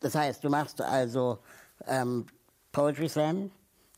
Das 0.01 0.15
heißt, 0.15 0.43
du 0.43 0.51
machst 0.51 0.81
also 0.81 1.39
ähm, 1.87 2.27
Poetry 2.73 3.09
Slam, 3.09 3.51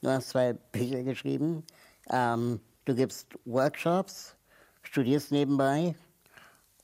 du 0.03 0.09
hast 0.11 0.31
zwei 0.31 0.53
Bücher 0.53 1.03
geschrieben, 1.03 1.65
ähm, 2.11 2.61
du 2.85 2.95
gibst 2.95 3.39
Workshops, 3.47 4.37
studierst 4.83 5.33
nebenbei 5.33 5.95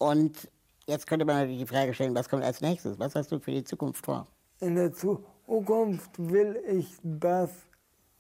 und 0.01 0.51
jetzt 0.87 1.07
könnte 1.07 1.27
man 1.27 1.37
natürlich 1.37 1.61
die 1.61 1.67
Frage 1.67 1.93
stellen, 1.93 2.15
was 2.15 2.29
kommt 2.29 2.43
als 2.43 2.63
nächstes? 2.63 2.99
Was 2.99 3.15
hast 3.15 3.31
du 3.31 3.39
für 3.39 3.51
die 3.51 3.65
Zukunft 3.65 4.05
vor? 4.05 4.27
In 4.61 4.75
der 4.75 4.93
Zukunft 4.93 6.11
will 6.17 6.59
ich 6.67 6.97
das 7.03 7.51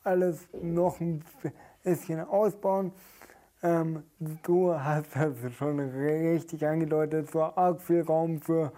alles 0.04 0.40
noch 0.60 1.00
ein 1.00 1.24
bisschen 1.82 2.20
ausbauen. 2.20 2.92
Ähm, 3.62 4.04
du 4.18 4.74
hast 4.74 5.08
das 5.14 5.54
schon 5.54 5.80
richtig 5.80 6.66
angedeutet, 6.66 7.30
so 7.30 7.42
arg 7.42 7.80
viel 7.80 8.02
Raum 8.02 8.40
für 8.40 8.72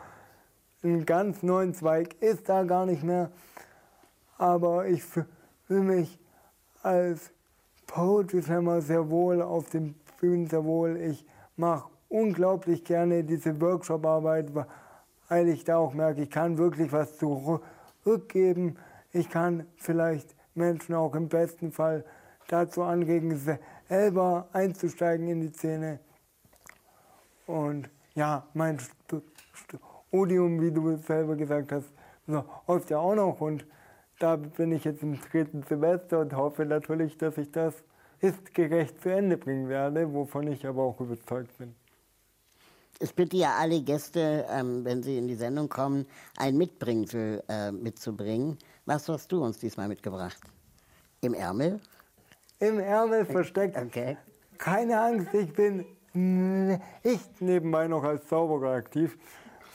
einen 0.82 1.04
ganz 1.04 1.42
neuen 1.42 1.74
Zweig 1.74 2.20
ist 2.20 2.48
da 2.48 2.62
gar 2.62 2.86
nicht 2.86 3.02
mehr. 3.02 3.32
Aber 4.38 4.86
ich 4.86 5.02
fühle 5.02 5.82
mich 5.82 6.18
als 6.82 7.32
Poetry 7.86 8.42
Slammer 8.42 8.80
sehr 8.80 9.10
wohl 9.10 9.42
auf 9.42 9.70
den 9.70 9.94
Bühnen 10.20 10.46
sehr 10.46 10.64
wohl. 10.64 10.96
Ich 10.96 11.26
mache 11.56 11.91
unglaublich 12.12 12.84
gerne 12.84 13.24
diese 13.24 13.60
Workshop-Arbeit, 13.60 14.52
weil 15.28 15.48
ich 15.48 15.64
da 15.64 15.78
auch 15.78 15.94
merke, 15.94 16.22
ich 16.22 16.30
kann 16.30 16.58
wirklich 16.58 16.92
was 16.92 17.16
zurückgeben. 17.16 18.76
Ich 19.12 19.30
kann 19.30 19.66
vielleicht 19.76 20.36
Menschen 20.54 20.94
auch 20.94 21.14
im 21.14 21.28
besten 21.28 21.72
Fall 21.72 22.04
dazu 22.48 22.82
anregen, 22.82 23.40
selber 23.88 24.48
einzusteigen 24.52 25.26
in 25.28 25.40
die 25.40 25.52
Szene. 25.52 26.00
Und 27.46 27.88
ja, 28.14 28.46
mein 28.54 28.78
Studium, 30.10 30.60
wie 30.60 30.70
du 30.70 30.96
selber 30.96 31.36
gesagt 31.36 31.72
hast, 31.72 31.92
läuft 32.26 32.90
ja 32.90 32.98
auch 32.98 33.14
noch 33.14 33.40
und 33.40 33.66
da 34.18 34.36
bin 34.36 34.70
ich 34.70 34.84
jetzt 34.84 35.02
im 35.02 35.18
dritten 35.20 35.62
Semester 35.64 36.20
und 36.20 36.36
hoffe 36.36 36.64
natürlich, 36.64 37.18
dass 37.18 37.38
ich 37.38 37.50
das 37.50 37.74
istgerecht 38.20 39.02
zu 39.02 39.08
Ende 39.08 39.36
bringen 39.36 39.68
werde, 39.68 40.12
wovon 40.12 40.46
ich 40.46 40.66
aber 40.66 40.82
auch 40.82 41.00
überzeugt 41.00 41.58
bin. 41.58 41.74
Ich 42.98 43.14
bitte 43.14 43.36
ja 43.36 43.56
alle 43.58 43.80
Gäste, 43.82 44.46
ähm, 44.48 44.84
wenn 44.84 45.02
sie 45.02 45.18
in 45.18 45.26
die 45.26 45.34
Sendung 45.34 45.68
kommen, 45.68 46.06
ein 46.36 46.56
Mitbringsel 46.56 47.42
äh, 47.48 47.72
mitzubringen. 47.72 48.58
Was 48.86 49.08
hast 49.08 49.32
du 49.32 49.42
uns 49.42 49.58
diesmal 49.58 49.88
mitgebracht? 49.88 50.40
Im 51.20 51.34
Ärmel? 51.34 51.80
Im 52.60 52.78
Ärmel 52.78 53.24
versteckt. 53.24 53.76
Okay. 53.76 54.16
Keine 54.58 55.00
Angst, 55.00 55.34
ich 55.34 55.52
bin 55.52 55.84
nicht 56.14 57.40
nebenbei 57.40 57.88
noch 57.88 58.04
als 58.04 58.26
Zauberer 58.28 58.74
aktiv, 58.74 59.18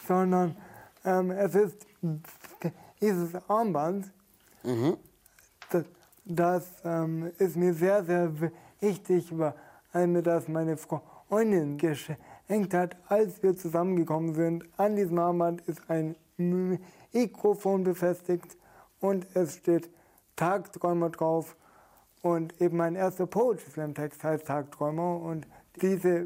sondern 0.08 0.56
ähm, 1.04 1.32
es 1.32 1.56
ist 1.56 1.88
dieses 3.02 3.36
Armband, 3.50 4.12
mhm. 4.64 4.98
das, 5.70 5.84
das 6.24 6.68
ähm, 6.86 7.32
ist 7.40 7.56
mir 7.56 7.74
sehr, 7.74 8.04
sehr 8.04 8.32
wichtig, 8.80 9.28
weil 9.32 10.08
mir 10.08 10.22
das 10.22 10.48
meine 10.48 10.78
Freundin 10.78 11.78
geschenkt 11.78 12.22
hat, 12.50 12.98
als 13.08 13.44
wir 13.44 13.56
zusammengekommen 13.56 14.34
sind. 14.34 14.64
An 14.78 14.96
diesem 14.96 15.20
Armband 15.20 15.62
ist 15.62 15.90
ein 15.90 16.16
Mikrofon 16.38 17.84
befestigt 17.84 18.58
und 19.00 19.28
es 19.36 19.58
steht 19.58 19.90
Tagträumer 20.36 21.10
drauf. 21.10 21.56
Und 22.22 22.60
eben 22.62 22.78
mein 22.78 22.96
erster 22.96 23.28
Poetry 23.28 23.70
Slam 23.72 23.94
Text 23.94 24.24
heißt 24.24 24.48
Tagträumer 24.48 25.22
und 25.22 25.48
diese 25.82 26.26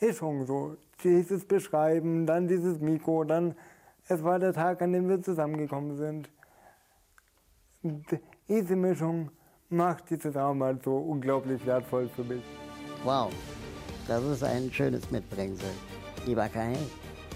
Mischung 0.00 0.46
so, 0.46 0.76
dieses 1.02 1.46
Beschreiben, 1.46 2.26
dann 2.26 2.48
dieses 2.48 2.80
Mikro, 2.80 3.24
dann 3.24 3.54
es 4.08 4.22
war 4.22 4.38
der 4.38 4.52
Tag, 4.52 4.82
an 4.82 4.92
dem 4.92 5.08
wir 5.08 5.22
zusammengekommen 5.22 5.96
sind. 5.96 6.28
Diese 8.48 8.76
Mischung 8.76 9.30
macht 9.70 10.10
diese 10.10 10.38
Arbeit 10.38 10.82
so 10.82 10.96
unglaublich 10.96 11.64
wertvoll 11.64 12.08
für 12.08 12.24
mich. 12.24 12.44
Wow, 13.02 13.30
das 14.06 14.22
ist 14.24 14.42
ein 14.42 14.70
schönes 14.72 15.10
Mitbringsel. 15.10 15.68
Lieber 16.26 16.48
Kai, 16.48 16.76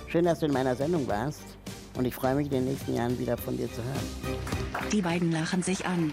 schön, 0.08 0.24
dass 0.24 0.40
du 0.40 0.46
in 0.46 0.52
meiner 0.52 0.76
Sendung 0.76 1.06
warst 1.08 1.42
und 1.96 2.04
ich 2.04 2.14
freue 2.14 2.34
mich 2.34 2.46
in 2.46 2.52
den 2.52 2.64
nächsten 2.66 2.94
Jahren 2.94 3.18
wieder 3.18 3.36
von 3.36 3.56
dir 3.56 3.70
zu 3.72 3.82
hören. 3.82 4.38
Die 4.92 5.02
beiden 5.02 5.32
lachen 5.32 5.62
sich 5.62 5.84
an. 5.86 6.12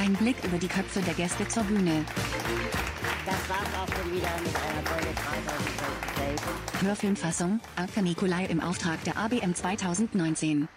Ein 0.00 0.14
Blick 0.14 0.36
über 0.44 0.58
die 0.58 0.68
Köpfe 0.68 1.00
der 1.00 1.14
Gäste 1.14 1.46
zur 1.48 1.64
Bühne. 1.64 2.04
Das 3.26 3.48
war's 3.48 3.68
auch 3.76 3.94
schon 3.94 4.12
wieder 4.12 4.30
mit 4.44 4.56
einer 4.56 4.86
Folge 4.86 5.08
3000 5.14 6.82
Hörfilmfassung, 6.82 7.60
Arthur 7.76 8.02
Nikolai 8.02 8.46
im 8.46 8.60
Auftrag 8.60 9.02
der 9.04 9.16
ABM 9.16 9.54
2019. 9.54 10.68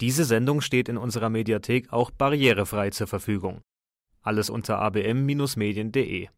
Diese 0.00 0.24
Sendung 0.24 0.60
steht 0.60 0.88
in 0.88 0.96
unserer 0.96 1.28
Mediathek 1.28 1.92
auch 1.92 2.12
barrierefrei 2.12 2.90
zur 2.90 3.08
Verfügung. 3.08 3.60
Alles 4.22 4.48
unter 4.48 4.78
abm-medien.de 4.78 6.28